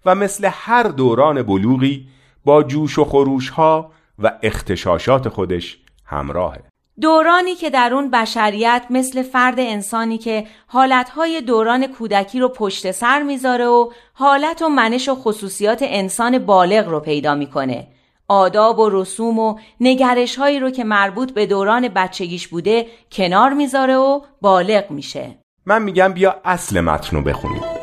و 0.05 0.15
مثل 0.15 0.49
هر 0.51 0.83
دوران 0.83 1.43
بلوغی 1.43 2.07
با 2.45 2.63
جوش 2.63 2.99
و 2.99 3.05
خروش 3.05 3.49
ها 3.49 3.91
و 4.19 4.31
اختشاشات 4.43 5.29
خودش 5.29 5.77
همراهه. 6.05 6.70
دورانی 7.01 7.55
که 7.55 7.69
در 7.69 7.93
اون 7.93 8.09
بشریت 8.09 8.83
مثل 8.89 9.23
فرد 9.23 9.59
انسانی 9.59 10.17
که 10.17 10.45
حالتهای 10.67 11.41
دوران 11.41 11.87
کودکی 11.87 12.39
رو 12.39 12.49
پشت 12.49 12.91
سر 12.91 13.21
می‌ذاره 13.23 13.65
و 13.65 13.89
حالت 14.13 14.61
و 14.61 14.69
منش 14.69 15.09
و 15.09 15.15
خصوصیات 15.15 15.79
انسان 15.81 16.39
بالغ 16.39 16.89
رو 16.89 16.99
پیدا 16.99 17.35
می‌کنه. 17.35 17.87
آداب 18.27 18.79
و 18.79 18.89
رسوم 18.89 19.39
و 19.39 19.59
نگرش 19.79 20.35
هایی 20.35 20.59
رو 20.59 20.69
که 20.69 20.83
مربوط 20.83 21.31
به 21.31 21.45
دوران 21.45 21.87
بچگیش 21.87 22.47
بوده 22.47 22.85
کنار 23.11 23.53
می‌ذاره 23.53 23.95
و 23.95 24.21
بالغ 24.41 24.91
میشه. 24.91 25.37
من 25.65 25.81
میگم 25.81 26.13
بیا 26.13 26.35
اصل 26.45 26.79
متن 26.79 27.15
رو 27.15 27.23
بخونیم. 27.23 27.80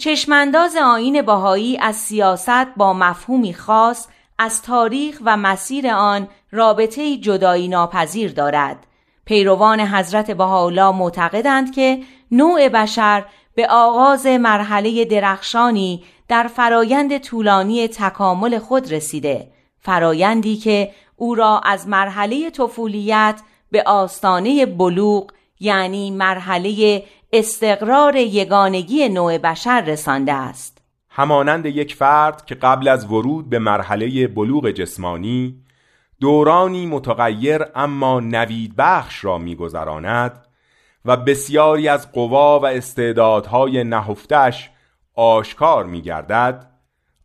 چشمانداز 0.00 0.76
آین 0.76 1.22
باهایی 1.22 1.78
از 1.78 1.96
سیاست 1.96 2.74
با 2.76 2.92
مفهومی 2.92 3.54
خاص 3.54 4.06
از 4.38 4.62
تاریخ 4.62 5.20
و 5.24 5.36
مسیر 5.36 5.88
آن 5.88 6.28
رابطه 6.50 7.16
جدایی 7.16 7.68
ناپذیر 7.68 8.32
دارد. 8.32 8.86
پیروان 9.24 9.80
حضرت 9.80 10.30
بهاءالله 10.30 10.90
معتقدند 10.96 11.74
که 11.74 12.02
نوع 12.30 12.68
بشر 12.68 13.24
به 13.54 13.66
آغاز 13.70 14.26
مرحله 14.26 15.04
درخشانی 15.04 16.04
در 16.28 16.50
فرایند 16.56 17.18
طولانی 17.18 17.88
تکامل 17.88 18.58
خود 18.58 18.92
رسیده 18.92 19.48
فرایندی 19.80 20.56
که 20.56 20.90
او 21.16 21.34
را 21.34 21.60
از 21.64 21.88
مرحله 21.88 22.50
طفولیت 22.50 23.40
به 23.70 23.82
آستانه 23.82 24.66
بلوغ 24.66 25.32
یعنی 25.60 26.10
مرحله 26.10 27.02
استقرار 27.32 28.16
یگانگی 28.16 29.08
نوع 29.08 29.38
بشر 29.38 29.80
رسانده 29.80 30.32
است. 30.32 30.78
همانند 31.08 31.66
یک 31.66 31.94
فرد 31.94 32.46
که 32.46 32.54
قبل 32.54 32.88
از 32.88 33.04
ورود 33.04 33.50
به 33.50 33.58
مرحله 33.58 34.28
بلوغ 34.28 34.70
جسمانی 34.70 35.56
دورانی 36.20 36.86
متغیر 36.86 37.60
اما 37.74 38.20
نوید 38.20 38.74
بخش 38.76 39.24
را 39.24 39.38
میگذراند 39.38 40.46
و 41.04 41.16
بسیاری 41.16 41.88
از 41.88 42.12
قوا 42.12 42.60
و 42.60 42.66
استعدادهای 42.66 43.84
نهفتش 43.84 44.70
آشکار 45.14 45.84
میگردد 45.84 46.70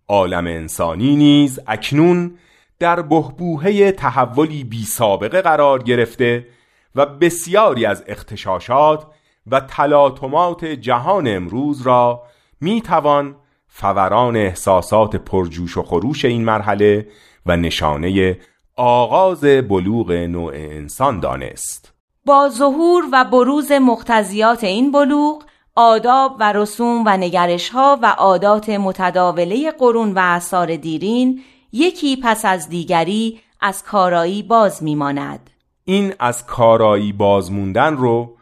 عالم 0.07 0.47
انسانی 0.47 1.15
نیز 1.15 1.59
اکنون 1.67 2.38
در 2.80 3.01
بهبوهه 3.01 3.91
تحولی 3.91 4.63
بی 4.63 4.84
سابقه 4.84 5.41
قرار 5.41 5.84
گرفته 5.84 6.47
و 6.95 7.05
بسیاری 7.05 7.86
از 7.86 8.03
اختشاشات 8.07 9.05
و 9.51 9.59
تلاطمات 9.59 10.65
جهان 10.65 11.27
امروز 11.27 11.81
را 11.81 12.23
می 12.61 12.81
توان 12.81 13.35
فوران 13.67 14.35
احساسات 14.35 15.15
پرجوش 15.15 15.77
و 15.77 15.83
خروش 15.83 16.25
این 16.25 16.45
مرحله 16.45 17.07
و 17.45 17.57
نشانه 17.57 18.37
آغاز 18.77 19.41
بلوغ 19.41 20.11
نوع 20.11 20.53
انسان 20.55 21.19
دانست. 21.19 21.93
با 22.25 22.49
ظهور 22.49 23.03
و 23.11 23.25
بروز 23.25 23.71
مقتضیات 23.71 24.63
این 24.63 24.91
بلوغ 24.91 25.43
آداب 25.75 26.35
و 26.39 26.53
رسوم 26.53 27.03
و 27.05 27.17
نگرش 27.17 27.69
ها 27.69 27.99
و 28.01 28.05
عادات 28.05 28.69
متداوله 28.69 29.71
قرون 29.71 30.13
و 30.13 30.19
اثار 30.19 30.75
دیرین 30.75 31.41
یکی 31.71 32.17
پس 32.23 32.45
از 32.45 32.69
دیگری 32.69 33.39
از 33.61 33.83
کارایی 33.83 34.43
باز 34.43 34.83
میماند. 34.83 35.49
این 35.85 36.13
از 36.19 36.45
کارایی 36.45 37.13
بازموندن 37.13 37.97
رو 37.97 38.35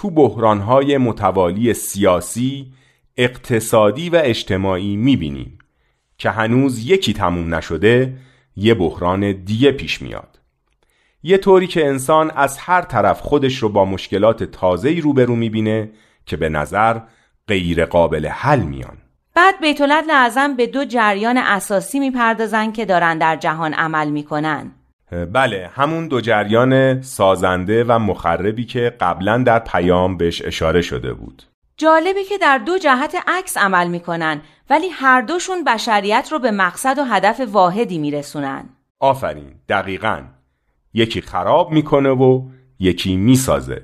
تو 0.00 0.10
بحرانهای 0.10 0.98
متوالی 0.98 1.74
سیاسی، 1.74 2.72
اقتصادی 3.16 4.10
و 4.10 4.20
اجتماعی 4.24 4.96
می‌بینیم 4.96 5.58
که 6.18 6.30
هنوز 6.30 6.86
یکی 6.86 7.12
تموم 7.12 7.54
نشده 7.54 8.16
یه 8.56 8.74
بحران 8.74 9.32
دیگه 9.32 9.72
پیش 9.72 10.02
میاد. 10.02 10.40
یه 11.22 11.38
طوری 11.38 11.66
که 11.66 11.86
انسان 11.86 12.30
از 12.30 12.58
هر 12.58 12.82
طرف 12.82 13.20
خودش 13.20 13.56
رو 13.56 13.68
با 13.68 13.84
مشکلات 13.84 14.44
تازه‌ای 14.44 15.00
روبرو 15.00 15.36
می‌بینه 15.36 15.90
که 16.26 16.36
به 16.36 16.48
نظر 16.48 17.00
غیر 17.48 17.84
قابل 17.84 18.26
حل 18.26 18.60
میان. 18.60 18.98
بعد 19.34 19.60
بیت 19.60 19.80
اعظم 20.10 20.56
به 20.56 20.66
دو 20.66 20.84
جریان 20.84 21.38
اساسی 21.38 21.98
می‌پردازن 21.98 22.72
که 22.72 22.84
دارن 22.84 23.18
در 23.18 23.36
جهان 23.36 23.74
عمل 23.74 24.10
می‌کنن. 24.10 24.72
بله 25.12 25.70
همون 25.74 26.08
دو 26.08 26.20
جریان 26.20 27.02
سازنده 27.02 27.84
و 27.84 27.98
مخربی 27.98 28.64
که 28.64 28.96
قبلا 29.00 29.38
در 29.38 29.58
پیام 29.58 30.16
بهش 30.16 30.42
اشاره 30.42 30.82
شده 30.82 31.14
بود. 31.14 31.42
جالبه 31.76 32.24
که 32.24 32.38
در 32.38 32.58
دو 32.58 32.78
جهت 32.78 33.16
عکس 33.26 33.56
عمل 33.56 33.88
می‌کنن 33.88 34.40
ولی 34.70 34.88
هر 34.88 35.20
دوشون 35.20 35.64
بشریت 35.64 36.28
رو 36.32 36.38
به 36.38 36.50
مقصد 36.50 36.98
و 36.98 37.04
هدف 37.04 37.40
واحدی 37.52 37.98
میرسونن. 37.98 38.64
آفرین 38.98 39.54
دقیقا. 39.68 40.22
یکی 40.94 41.20
خراب 41.20 41.72
می‌کنه 41.72 42.10
و 42.10 42.48
یکی 42.78 43.16
می‌سازه. 43.16 43.82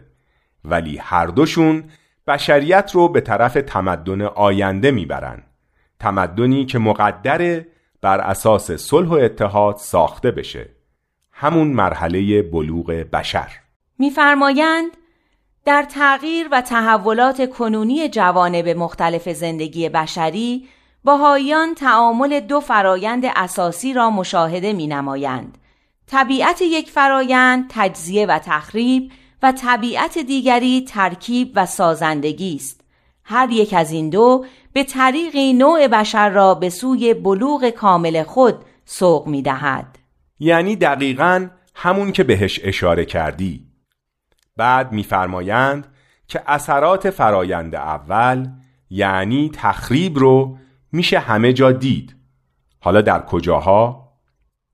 ولی 0.64 0.96
هر 0.96 1.26
دوشون 1.26 1.84
بشریت 2.26 2.90
رو 2.94 3.08
به 3.08 3.20
طرف 3.20 3.54
تمدن 3.66 4.22
آینده 4.22 4.90
می‌برن. 4.90 5.42
تمدنی 6.00 6.66
که 6.66 6.78
مقدره 6.78 7.66
بر 8.02 8.20
اساس 8.20 8.72
صلح 8.72 9.08
و 9.08 9.12
اتحاد 9.12 9.76
ساخته 9.76 10.30
بشه. 10.30 10.75
همون 11.39 11.68
مرحله 11.68 12.43
بلوغ 12.43 12.87
بشر 12.87 13.49
میفرمایند 13.99 14.91
در 15.64 15.82
تغییر 15.82 16.49
و 16.53 16.61
تحولات 16.61 17.51
کنونی 17.51 18.09
جوانب 18.09 18.68
مختلف 18.68 19.28
زندگی 19.28 19.89
بشری 19.89 20.68
باهایان 21.05 21.74
تعامل 21.74 22.41
دو 22.41 22.61
فرایند 22.61 23.22
اساسی 23.37 23.93
را 23.93 24.11
مشاهده 24.11 24.72
می 24.72 24.87
نمایند. 24.87 25.59
طبیعت 26.07 26.62
یک 26.62 26.91
فرایند 26.91 27.66
تجزیه 27.68 28.26
و 28.26 28.39
تخریب 28.39 29.12
و 29.43 29.53
طبیعت 29.53 30.18
دیگری 30.18 30.84
ترکیب 30.89 31.53
و 31.55 31.66
سازندگی 31.66 32.57
است. 32.57 32.80
هر 33.24 33.51
یک 33.51 33.74
از 33.74 33.93
این 33.93 34.11
دو 34.11 34.45
به 34.72 34.84
طریقی 34.84 35.53
نوع 35.53 35.89
بشر 35.89 36.28
را 36.28 36.55
به 36.55 36.70
سوی 36.70 37.14
بلوغ 37.14 37.70
کامل 37.70 38.22
خود 38.22 38.55
سوق 38.84 39.26
می 39.26 39.43
دهد. 39.43 40.05
یعنی 40.39 40.76
دقیقا 40.76 41.49
همون 41.74 42.12
که 42.12 42.24
بهش 42.24 42.61
اشاره 42.62 43.05
کردی. 43.05 43.66
بعد 44.57 44.93
میفرمایند 44.93 45.87
که 46.28 46.43
اثرات 46.47 47.11
فرایند 47.11 47.74
اول 47.74 48.49
یعنی 48.91 49.51
تخریب 49.55 50.18
رو 50.18 50.59
میشه 50.93 51.18
همه 51.18 51.53
جا 51.53 51.72
دید. 51.72 52.16
حالا 52.80 53.01
در 53.01 53.20
کجاها؟ 53.20 54.12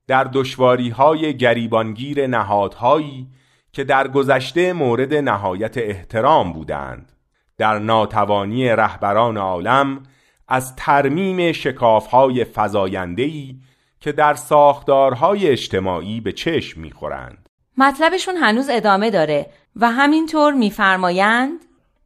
در 0.07 0.25
دشواری 0.25 0.89
های 0.89 1.37
گریبانگیر 1.37 2.27
نهادهایی 2.27 3.29
که 3.73 3.85
در 3.85 4.09
گذشته 4.09 4.73
مورد 4.73 5.15
نهایت 5.15 5.79
احترام 5.79 6.53
بودند. 6.53 7.13
در 7.59 7.79
ناتوانی 7.79 8.69
رهبران 8.69 9.37
عالم 9.37 10.03
از 10.49 10.77
ترمیم 10.77 11.53
شکافهای 11.53 12.45
فزایندهی 12.45 13.61
که 14.03 14.13
در 14.13 14.35
ساختارهای 14.35 15.49
اجتماعی 15.49 16.21
به 16.21 16.33
چشم 16.33 16.81
می‌خورند. 16.81 17.49
مطلبشون 17.79 18.37
هنوز 18.37 18.69
ادامه 18.71 19.11
داره 19.11 19.47
و 19.77 19.91
همینطور 19.91 20.53
میفرمایند 20.53 21.59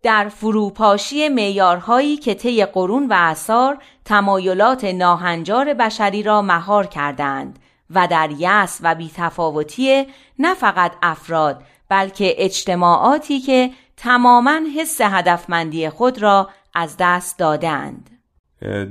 در 0.03 0.28
فروپاشی 0.28 1.28
میارهایی 1.28 2.16
که 2.16 2.34
طی 2.34 2.64
قرون 2.64 3.07
و 3.09 3.14
اثار 3.16 3.78
تمایلات 4.05 4.84
ناهنجار 4.84 5.74
بشری 5.74 6.22
را 6.22 6.42
مهار 6.42 6.86
کردند 6.86 7.59
و 7.90 8.09
در 8.11 8.30
یس 8.38 8.80
و 8.82 8.94
بیتفاوتی 8.94 10.07
نه 10.38 10.55
فقط 10.55 10.92
افراد 11.03 11.62
بلکه 11.88 12.34
اجتماعاتی 12.38 13.40
که 13.40 13.70
تماما 13.97 14.61
حس 14.76 15.01
هدفمندی 15.01 15.88
خود 15.88 16.22
را 16.22 16.49
از 16.74 16.97
دست 16.99 17.38
دادند. 17.38 18.11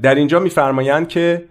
در 0.03 0.15
اینجا 0.15 0.39
میفرمایند 0.39 1.07
که 1.07 1.45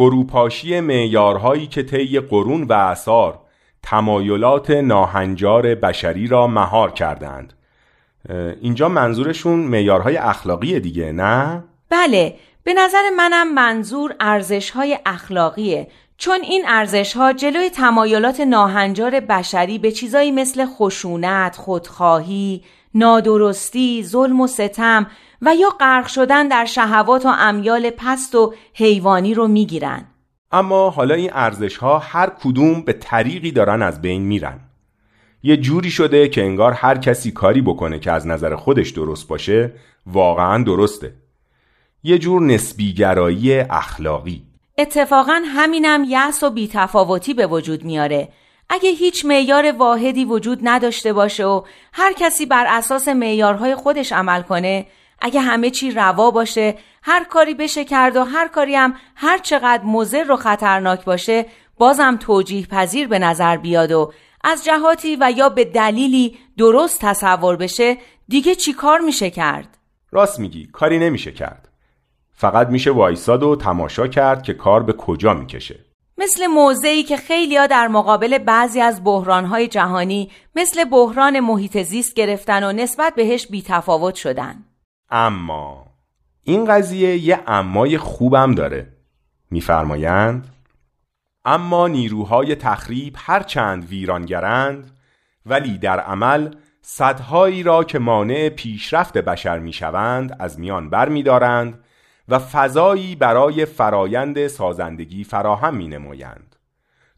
فروپاشی 0.00 0.80
معیارهایی 0.80 1.66
که 1.66 1.82
طی 1.82 2.20
قرون 2.20 2.62
و 2.62 2.72
اثار 2.72 3.38
تمایلات 3.82 4.70
ناهنجار 4.70 5.74
بشری 5.74 6.26
را 6.26 6.46
مهار 6.46 6.90
کردند 6.90 7.52
اینجا 8.60 8.88
منظورشون 8.88 9.58
معیارهای 9.58 10.16
اخلاقی 10.16 10.80
دیگه 10.80 11.12
نه؟ 11.12 11.64
بله 11.90 12.34
به 12.64 12.74
نظر 12.74 13.10
منم 13.16 13.54
منظور 13.54 14.14
ارزشهای 14.20 14.98
اخلاقیه 15.06 15.88
چون 16.16 16.40
این 16.42 16.64
ارزشها 16.68 17.32
جلوی 17.32 17.70
تمایلات 17.70 18.40
ناهنجار 18.40 19.20
بشری 19.20 19.78
به 19.78 19.92
چیزایی 19.92 20.30
مثل 20.30 20.66
خشونت، 20.66 21.56
خودخواهی، 21.56 22.62
نادرستی، 22.94 24.04
ظلم 24.04 24.40
و 24.40 24.46
ستم 24.46 25.06
و 25.42 25.54
یا 25.54 25.68
غرق 25.80 26.06
شدن 26.06 26.48
در 26.48 26.64
شهوات 26.64 27.26
و 27.26 27.32
امیال 27.38 27.90
پست 27.90 28.34
و 28.34 28.54
حیوانی 28.74 29.34
رو 29.34 29.48
می‌گیرن. 29.48 30.06
اما 30.52 30.90
حالا 30.90 31.14
این 31.14 31.30
ارزش 31.32 31.76
ها 31.76 31.98
هر 31.98 32.30
کدوم 32.44 32.82
به 32.82 32.92
طریقی 32.92 33.52
دارن 33.52 33.82
از 33.82 34.02
بین 34.02 34.22
میرن. 34.22 34.60
یه 35.42 35.56
جوری 35.56 35.90
شده 35.90 36.28
که 36.28 36.42
انگار 36.42 36.72
هر 36.72 36.98
کسی 36.98 37.30
کاری 37.30 37.62
بکنه 37.62 37.98
که 37.98 38.12
از 38.12 38.26
نظر 38.26 38.56
خودش 38.56 38.90
درست 38.90 39.28
باشه 39.28 39.72
واقعا 40.06 40.62
درسته. 40.62 41.14
یه 42.02 42.18
جور 42.18 42.42
نسبیگرایی 42.42 43.60
اخلاقی. 43.60 44.42
اتفاقا 44.78 45.42
همینم 45.46 46.04
یأس 46.08 46.42
و 46.42 46.50
بیتفاوتی 46.50 47.34
به 47.34 47.46
وجود 47.46 47.84
میاره. 47.84 48.28
اگه 48.68 48.90
هیچ 48.90 49.24
معیار 49.24 49.72
واحدی 49.72 50.24
وجود 50.24 50.58
نداشته 50.62 51.12
باشه 51.12 51.44
و 51.44 51.62
هر 51.92 52.12
کسی 52.12 52.46
بر 52.46 52.66
اساس 52.68 53.08
معیارهای 53.08 53.74
خودش 53.74 54.12
عمل 54.12 54.42
کنه 54.42 54.86
اگه 55.20 55.40
همه 55.40 55.70
چی 55.70 55.90
روا 55.90 56.30
باشه 56.30 56.74
هر 57.02 57.24
کاری 57.24 57.54
بشه 57.54 57.84
کرد 57.84 58.16
و 58.16 58.24
هر 58.24 58.48
کاری 58.48 58.74
هم 58.74 58.94
هر 59.14 59.38
چقدر 59.38 59.84
مضر 59.84 60.32
و 60.32 60.36
خطرناک 60.36 61.04
باشه 61.04 61.46
بازم 61.78 62.16
توجیه 62.16 62.66
پذیر 62.66 63.08
به 63.08 63.18
نظر 63.18 63.56
بیاد 63.56 63.92
و 63.92 64.12
از 64.44 64.64
جهاتی 64.64 65.16
و 65.20 65.32
یا 65.36 65.48
به 65.48 65.64
دلیلی 65.64 66.38
درست 66.58 66.98
تصور 67.00 67.56
بشه 67.56 67.96
دیگه 68.28 68.54
چی 68.54 68.72
کار 68.72 69.00
میشه 69.00 69.30
کرد؟ 69.30 69.78
راست 70.12 70.40
میگی 70.40 70.66
کاری 70.66 70.98
نمیشه 70.98 71.32
کرد. 71.32 71.68
فقط 72.32 72.68
میشه 72.68 72.90
وایساد 72.90 73.42
و 73.42 73.56
تماشا 73.56 74.06
کرد 74.06 74.42
که 74.42 74.54
کار 74.54 74.82
به 74.82 74.92
کجا 74.92 75.34
می‌کشه. 75.34 75.84
مثل 76.18 76.46
موضعی 76.46 77.02
که 77.02 77.16
خیلیا 77.16 77.66
در 77.66 77.88
مقابل 77.88 78.38
بعضی 78.38 78.80
از 78.80 79.04
بحرانهای 79.04 79.68
جهانی 79.68 80.30
مثل 80.56 80.84
بحران 80.84 81.40
محیط 81.40 81.82
زیست 81.82 82.14
گرفتن 82.14 82.64
و 82.64 82.72
نسبت 82.72 83.14
بهش 83.14 83.46
بیتفاوت 83.46 84.14
شدن. 84.14 84.64
اما 85.10 85.86
این 86.42 86.64
قضیه 86.64 87.16
یه 87.16 87.40
امای 87.46 87.98
خوبم 87.98 88.54
داره. 88.54 88.92
میفرمایند 89.50 90.48
اما 91.44 91.88
نیروهای 91.88 92.54
تخریب 92.54 93.14
هرچند 93.18 93.84
ویرانگرند 93.84 94.90
ولی 95.46 95.78
در 95.78 96.00
عمل 96.00 96.54
صدهایی 96.82 97.62
را 97.62 97.84
که 97.84 97.98
مانع 97.98 98.48
پیشرفت 98.48 99.18
بشر 99.18 99.58
می‌شوند 99.58 100.36
از 100.38 100.60
میان 100.60 100.90
برمیدارند 100.90 101.84
و 102.28 102.38
فضایی 102.38 103.16
برای 103.16 103.64
فرایند 103.64 104.46
سازندگی 104.46 105.24
فراهم 105.24 105.74
می 105.74 105.88
نمایند 105.88 106.56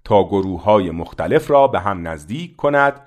تا 0.05 0.25
گروه 0.25 0.63
های 0.63 0.91
مختلف 0.91 1.51
را 1.51 1.69
به 1.69 1.81
هم 1.81 2.09
نزدیک 2.09 2.57
کند 2.57 3.01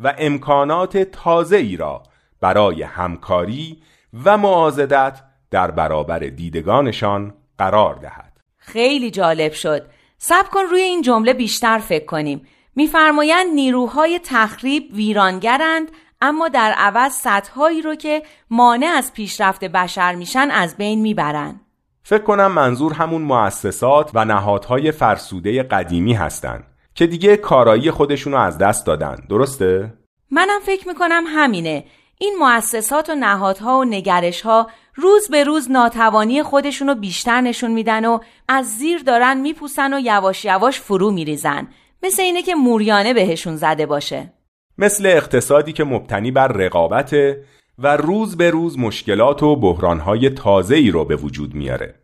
و 0.00 0.14
امکانات 0.18 0.98
تازه 0.98 1.56
ای 1.56 1.76
را 1.76 2.02
برای 2.40 2.82
همکاری 2.82 3.82
و 4.24 4.38
معازدت 4.38 5.20
در 5.50 5.70
برابر 5.70 6.18
دیدگانشان 6.18 7.34
قرار 7.58 7.94
دهد. 7.94 8.40
خیلی 8.56 9.10
جالب 9.10 9.52
شد. 9.52 9.86
سب 10.18 10.48
کن 10.50 10.60
روی 10.60 10.80
این 10.80 11.02
جمله 11.02 11.34
بیشتر 11.34 11.78
فکر 11.78 12.04
کنیم. 12.04 12.46
میفرمایند 12.76 13.54
نیروهای 13.54 14.20
تخریب 14.24 14.82
ویرانگرند 14.94 15.90
اما 16.20 16.48
در 16.48 16.72
عوض 16.72 17.12
سطحهایی 17.12 17.82
رو 17.82 17.94
که 17.94 18.22
مانع 18.50 18.86
از 18.86 19.12
پیشرفت 19.12 19.64
بشر 19.64 20.14
میشن 20.14 20.50
از 20.50 20.76
بین 20.76 21.00
می‌برن 21.00 21.60
فکر 22.02 22.22
کنم 22.22 22.52
منظور 22.52 22.92
همون 22.92 23.22
مؤسسات 23.22 24.10
و 24.14 24.24
نهادهای 24.24 24.92
فرسوده 24.92 25.62
قدیمی 25.62 26.14
هستند 26.14 26.64
که 26.94 27.06
دیگه 27.06 27.36
کارایی 27.36 27.90
خودشونو 27.90 28.36
از 28.36 28.58
دست 28.58 28.86
دادن. 28.86 29.16
درسته؟ 29.28 29.92
منم 30.30 30.60
فکر 30.62 30.88
می‌کنم 30.88 31.24
همینه. 31.26 31.84
این 32.22 32.34
مؤسسات 32.40 33.10
و 33.10 33.14
نهادها 33.14 33.78
و 33.78 33.84
نگرشها 33.84 34.70
روز 34.94 35.28
به 35.28 35.44
روز 35.44 35.70
ناتوانی 35.70 36.42
خودشونو 36.42 36.94
بیشتر 36.94 37.40
نشون 37.40 37.70
میدن 37.70 38.04
و 38.04 38.18
از 38.48 38.66
زیر 38.66 39.02
دارن 39.02 39.40
میپوسن 39.40 39.94
و 39.94 40.00
یواش 40.00 40.44
یواش 40.44 40.80
فرو 40.80 41.10
میریزن. 41.10 41.68
مثل 42.02 42.22
اینه 42.22 42.42
که 42.42 42.54
موریانه 42.54 43.14
بهشون 43.14 43.56
زده 43.56 43.86
باشه. 43.86 44.32
مثل 44.78 45.06
اقتصادی 45.06 45.72
که 45.72 45.84
مبتنی 45.84 46.30
بر 46.30 46.48
رقابته 46.48 47.44
و 47.78 47.96
روز 47.96 48.36
به 48.36 48.50
روز 48.50 48.78
مشکلات 48.78 49.42
و 49.42 49.56
بحرانهای 49.56 50.30
تازه 50.30 50.74
ای 50.74 50.90
رو 50.90 51.04
به 51.04 51.16
وجود 51.16 51.54
میاره. 51.54 51.94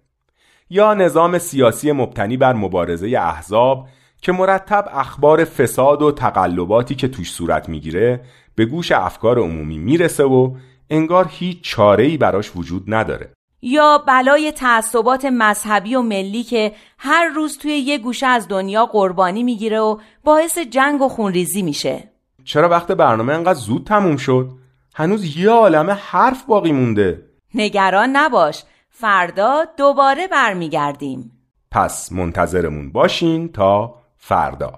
یا 0.70 0.94
نظام 0.94 1.38
سیاسی 1.38 1.92
مبتنی 1.92 2.36
بر 2.36 2.52
مبارزه 2.52 3.06
احزاب 3.08 3.88
که 4.22 4.32
مرتب 4.32 4.88
اخبار 4.92 5.44
فساد 5.44 6.02
و 6.02 6.12
تقلباتی 6.12 6.94
که 6.94 7.08
توش 7.08 7.32
صورت 7.32 7.68
می‌گیره 7.68 8.20
به 8.58 8.64
گوش 8.64 8.92
افکار 8.92 9.38
عمومی 9.38 9.78
می‌رسه 9.78 10.24
و 10.24 10.54
انگار 10.90 11.26
هیچ 11.30 11.62
چاره‌ای 11.62 12.16
براش 12.16 12.56
وجود 12.56 12.94
نداره. 12.94 13.32
یا 13.62 13.98
بلای 14.06 14.52
تعصبات 14.52 15.24
مذهبی 15.24 15.94
و 15.94 16.02
ملی 16.02 16.42
که 16.42 16.72
هر 16.98 17.28
روز 17.28 17.58
توی 17.58 17.70
یه 17.70 17.98
گوشه 17.98 18.26
از 18.26 18.48
دنیا 18.48 18.86
قربانی 18.86 19.42
می‌گیره 19.42 19.80
و 19.80 19.98
باعث 20.24 20.58
جنگ 20.58 21.02
و 21.02 21.08
خونریزی 21.08 21.62
میشه. 21.62 22.10
چرا 22.44 22.68
وقت 22.68 22.92
برنامه 22.92 23.32
انقدر 23.32 23.58
زود 23.58 23.86
تموم 23.86 24.16
شد؟ 24.16 24.50
هنوز 24.94 25.36
یه 25.36 25.50
عالمه 25.50 25.92
حرف 25.92 26.44
باقی 26.44 26.72
مونده. 26.72 27.22
نگران 27.54 28.16
نباش. 28.16 28.64
فردا 28.90 29.64
دوباره 29.76 30.28
برمیگردیم. 30.28 31.32
پس 31.70 32.12
منتظرمون 32.12 32.92
باشین 32.92 33.48
تا 33.48 33.94
فردا. 34.16 34.72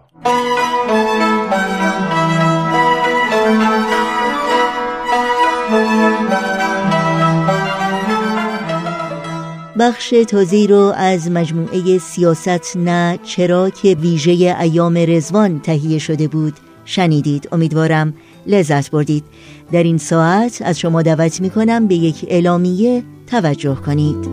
بخش 9.80 10.14
تازی 10.28 10.66
رو 10.66 10.92
از 10.96 11.30
مجموعه 11.30 11.98
سیاست 11.98 12.76
نه 12.76 13.18
چرا 13.24 13.70
که 13.70 13.96
ویژه 14.00 14.56
ایام 14.60 14.96
رزوان 14.96 15.60
تهیه 15.60 15.98
شده 15.98 16.28
بود 16.28 16.54
شنیدید. 16.84 17.48
امیدوارم 17.52 18.14
لذت 18.46 18.90
بردید. 18.90 19.24
در 19.72 19.82
این 19.82 19.98
ساعت 19.98 20.62
از 20.64 20.78
شما 20.78 21.02
دعوت 21.02 21.40
می 21.40 21.50
کنم 21.50 21.86
به 21.86 21.94
یک 21.94 22.26
اعلامیه 22.28 23.02
توجه 23.26 23.74
کنید. 23.74 24.28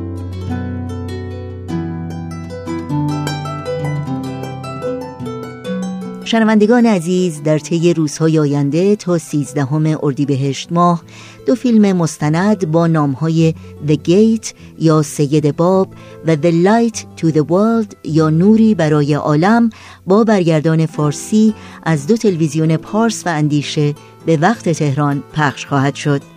شنوندگان 6.27 6.85
عزیز 6.85 7.43
در 7.43 7.59
طی 7.59 7.93
روزهای 7.93 8.39
آینده 8.39 8.95
تا 8.95 9.17
سیزدهم 9.17 9.97
اردیبهشت 10.03 10.71
ماه 10.71 11.03
دو 11.45 11.55
فیلم 11.55 11.97
مستند 11.97 12.71
با 12.71 12.87
نامهای 12.87 13.53
The 13.87 13.97
Gate 14.09 14.47
یا 14.79 15.01
سید 15.01 15.55
باب 15.55 15.93
و 16.25 16.35
The 16.35 16.65
Light 16.65 16.97
to 16.97 17.31
the 17.31 17.45
World 17.49 17.95
یا 18.03 18.29
نوری 18.29 18.75
برای 18.75 19.13
عالم 19.13 19.69
با 20.07 20.23
برگردان 20.23 20.85
فارسی 20.85 21.53
از 21.83 22.07
دو 22.07 22.17
تلویزیون 22.17 22.77
پارس 22.77 23.23
و 23.25 23.29
اندیشه 23.29 23.95
به 24.25 24.37
وقت 24.37 24.69
تهران 24.69 25.23
پخش 25.33 25.65
خواهد 25.65 25.95
شد. 25.95 26.36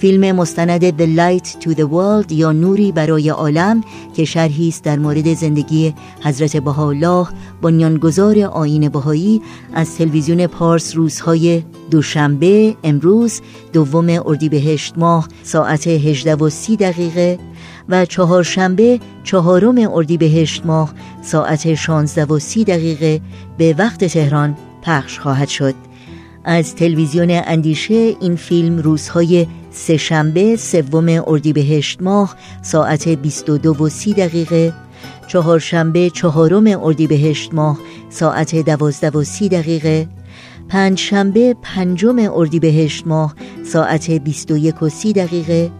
فیلم 0.00 0.36
مستند 0.36 0.90
The 0.90 1.16
Light 1.18 1.46
to 1.46 1.74
the 1.74 1.84
World 1.84 2.32
یا 2.32 2.52
نوری 2.52 2.92
برای 2.92 3.28
عالم 3.28 3.84
که 4.14 4.24
شرحی 4.24 4.68
است 4.68 4.84
در 4.84 4.98
مورد 4.98 5.34
زندگی 5.34 5.94
حضرت 6.24 6.56
بهاءالله 6.56 7.28
بنیانگذار 7.62 8.40
آیین 8.40 8.88
بهایی 8.88 9.42
از 9.74 9.96
تلویزیون 9.96 10.46
پارس 10.46 10.96
روزهای 10.96 11.62
دوشنبه 11.90 12.76
امروز 12.84 13.40
دوم 13.72 14.22
اردیبهشت 14.26 14.98
ماه 14.98 15.28
ساعت 15.42 15.86
18 15.86 16.34
و 16.34 16.48
30 16.48 16.76
دقیقه 16.76 17.38
و 17.88 18.04
چهارشنبه 18.04 19.00
چهارم 19.24 19.78
اردیبهشت 19.78 20.66
ماه 20.66 20.94
ساعت 21.22 21.74
16 21.74 22.24
و 22.24 22.38
30 22.38 22.64
دقیقه 22.64 23.20
به 23.58 23.74
وقت 23.78 24.04
تهران 24.04 24.56
پخش 24.82 25.18
خواهد 25.18 25.48
شد. 25.48 25.74
از 26.44 26.74
تلویزیون 26.74 27.30
اندیشه 27.30 28.16
این 28.20 28.36
فیلم 28.36 28.78
روزهای 28.78 29.46
سهشنبه 29.78 30.56
سوم 30.56 31.22
اردیبهشت 31.26 32.02
ماه 32.02 32.36
ساعت 32.62 33.08
22 33.08 33.84
و 33.84 33.88
30 33.88 34.12
دقیقه 34.12 34.72
چهارشنبه 35.26 36.10
چهارم 36.10 36.66
اردیبهشت 36.66 37.54
ماه 37.54 37.78
ساعت 38.10 38.54
12 38.54 39.10
و 39.10 39.24
30 39.24 39.48
دقیقه 39.48 40.08
پنجشنبه 40.68 41.56
پنجم 41.62 42.16
اردیبهشت 42.32 43.06
ماه 43.06 43.34
ساعت 43.64 44.10
21 44.10 44.82
و 44.82 44.88
30 44.88 45.12
دقیقه 45.12 45.70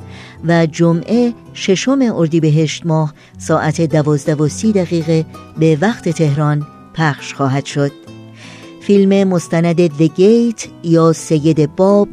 و 0.45 0.67
جمعه 0.67 1.35
ششم 1.55 1.99
اردیبهشت 2.15 2.87
ماه 2.87 3.15
ساعت 3.39 3.81
12 3.81 4.35
و 4.35 4.49
30 4.49 4.73
دقیقه 4.73 5.27
به 5.59 5.79
وقت 5.81 6.09
تهران 6.09 6.67
پخش 6.95 7.35
خواهد 7.35 7.65
شد. 7.65 7.93
فیلم 8.81 9.29
مستند 9.29 9.87
The 9.87 10.11
Gate 10.19 10.69
یا 10.83 11.13
سید 11.13 11.77
باب 11.77 12.09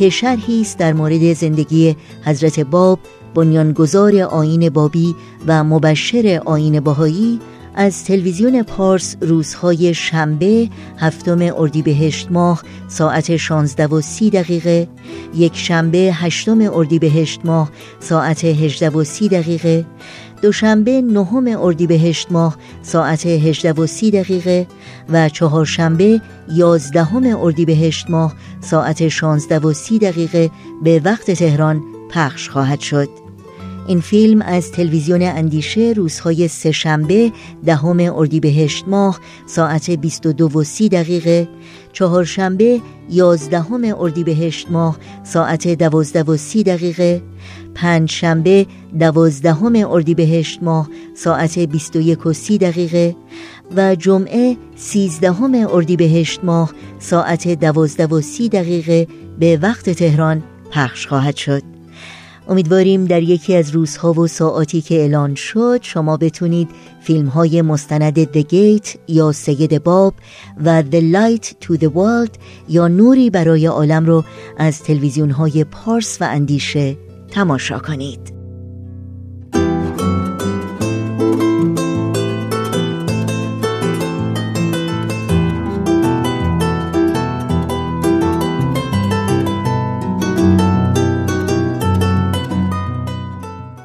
که 0.00 0.10
شرحی 0.10 0.60
است 0.60 0.78
در 0.78 0.92
مورد 0.92 1.32
زندگی 1.32 1.96
حضرت 2.24 2.60
باب 2.60 2.98
بنیانگذار 3.34 4.16
آین 4.16 4.68
بابی 4.68 5.14
و 5.46 5.64
مبشر 5.64 6.42
آین 6.44 6.80
باهایی 6.80 7.40
از 7.74 8.04
تلویزیون 8.04 8.62
پارس 8.62 9.16
روزهای 9.20 9.94
شنبه 9.94 10.68
هفتم 10.98 11.38
اردیبهشت 11.56 12.28
ماه 12.30 12.62
ساعت 12.88 13.36
16 13.36 13.86
و 13.86 14.00
30 14.00 14.30
دقیقه 14.30 14.88
یک 15.34 15.56
شنبه 15.56 15.98
هشتم 15.98 16.60
اردیبهشت 16.72 17.40
ماه 17.44 17.70
ساعت 18.00 18.44
18 18.44 18.90
و 18.90 19.04
30 19.04 19.28
دقیقه 19.28 19.84
دوشنبه 20.42 21.02
نهم 21.02 21.62
اردیبهشت 21.62 22.32
ماه 22.32 22.56
ساعت 22.82 23.26
18 23.26 23.72
و 23.72 23.86
30 23.86 24.10
دقیقه 24.10 24.66
و 25.08 25.28
چهارشنبه 25.28 26.20
یازدهم 26.48 27.36
اردیبهشت 27.42 28.10
ماه 28.10 28.34
ساعت 28.60 29.08
16 29.08 29.58
و 29.58 29.72
30 29.72 29.98
دقیقه 29.98 30.50
به 30.82 31.00
وقت 31.04 31.30
تهران 31.30 31.82
پخش 32.10 32.48
خواهد 32.48 32.80
شد. 32.80 33.08
این 33.86 34.00
فیلم 34.00 34.42
از 34.42 34.72
تلویزیون 34.72 35.22
اندیشه 35.22 35.92
روزهای 35.96 36.48
سهشنبه 36.48 37.32
دهم 37.66 38.00
اردیبهشت 38.00 38.84
ماه 38.88 39.20
ساعت 39.46 39.90
22 39.90 40.58
و 40.58 40.64
30 40.64 40.88
دقیقه 40.88 41.48
چهارشنبه 41.92 42.80
یازدهم 43.10 43.94
اردیبهشت 43.98 44.70
ماه 44.70 44.98
ساعت 45.24 45.68
12 45.68 46.22
و 46.22 46.36
30 46.36 46.62
دقیقه 46.62 47.22
پنج 47.74 48.10
شنبه 48.10 48.66
دوازدهم 48.98 49.76
اردیبهشت 49.76 50.62
ماه 50.62 50.88
ساعت 51.14 51.58
21 51.58 52.26
و 52.26 52.32
30 52.32 52.58
دقیقه 52.58 53.16
و 53.76 53.94
جمعه 53.94 54.56
سیزدهم 54.76 55.54
اردیبهشت 55.54 56.44
ماه 56.44 56.72
ساعت 56.98 57.48
12 57.48 58.06
و 58.06 58.20
30 58.20 58.48
دقیقه 58.48 59.06
به 59.38 59.58
وقت 59.62 59.90
تهران 59.90 60.42
پخش 60.70 61.06
خواهد 61.06 61.36
شد. 61.36 61.62
امیدواریم 62.48 63.04
در 63.04 63.22
یکی 63.22 63.56
از 63.56 63.70
روزها 63.70 64.12
و 64.12 64.26
ساعاتی 64.26 64.80
که 64.80 64.94
اعلان 64.94 65.34
شد 65.34 65.78
شما 65.82 66.16
بتونید 66.16 66.68
فیلم 67.00 67.26
های 67.26 67.62
مستند 67.62 68.24
The 68.24 68.44
Gate 68.44 68.98
یا 69.08 69.32
سید 69.32 69.82
باب 69.82 70.14
و 70.64 70.82
The 70.82 71.02
Light 71.14 71.46
to 71.46 71.78
the 71.78 71.88
World 71.88 72.30
یا 72.68 72.88
نوری 72.88 73.30
برای 73.30 73.66
عالم 73.66 74.06
رو 74.06 74.24
از 74.58 74.82
تلویزیون 74.82 75.30
های 75.30 75.64
پارس 75.64 76.18
و 76.20 76.24
اندیشه 76.24 76.96
تماشا 77.30 77.78
کنید. 77.78 78.39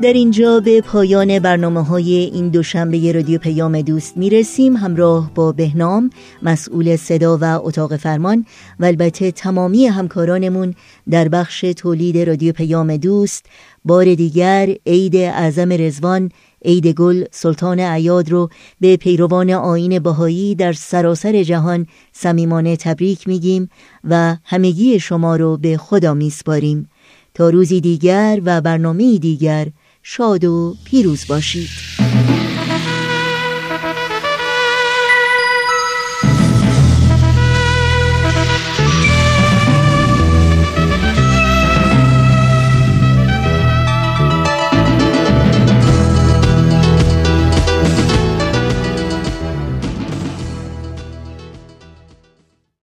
در 0.06 0.14
اینجا 0.14 0.60
به 0.60 0.82
پایان 0.82 1.40
برنامه 1.40 1.84
های 1.84 2.14
این 2.14 2.50
دوشنبه 2.50 3.12
رادیو 3.12 3.40
پیام 3.40 3.82
دوست 3.82 4.18
می‌رسیم. 4.18 4.78
همراه 4.78 5.32
با 5.36 5.52
بهنام 5.52 6.10
مسئول 6.42 6.96
صدا 6.96 7.38
و 7.42 7.44
اتاق 7.44 7.98
فرمان 7.98 8.46
و 8.80 8.86
البته 8.86 9.32
تمامی 9.32 9.86
همکارانمون 9.86 10.74
در 11.10 11.28
بخش 11.28 11.62
تولید 11.62 12.18
رادیو 12.18 12.54
پیام 12.54 12.98
دوست 12.98 13.46
بار 13.86 14.16
دیگر 14.16 14.76
عید 14.86 15.16
اعظم 15.16 15.72
رزوان 15.72 16.32
عید 16.66 16.88
گل 16.88 17.24
سلطان 17.32 17.80
عیاد 17.80 18.32
رو 18.32 18.50
به 18.80 18.98
پیروان 18.98 19.50
آین 19.50 20.00
بهایی 20.00 20.56
در 20.56 20.74
سراسر 20.74 21.44
جهان 21.44 21.88
صمیمانه 22.12 22.76
تبریک 22.76 23.28
میگیم 23.28 23.70
و 24.04 24.38
همگی 24.44 25.00
شما 25.00 25.36
رو 25.36 25.58
به 25.58 25.78
خدا 25.78 26.14
میسپاریم. 26.14 26.90
تا 27.34 27.50
روزی 27.50 27.82
دیگر 27.82 28.42
و 28.46 28.62
برنامه 28.62 29.18
دیگر 29.18 29.68
شاد 30.08 30.44
و 30.44 30.76
پیروز 30.84 31.28
باشید. 31.28 31.70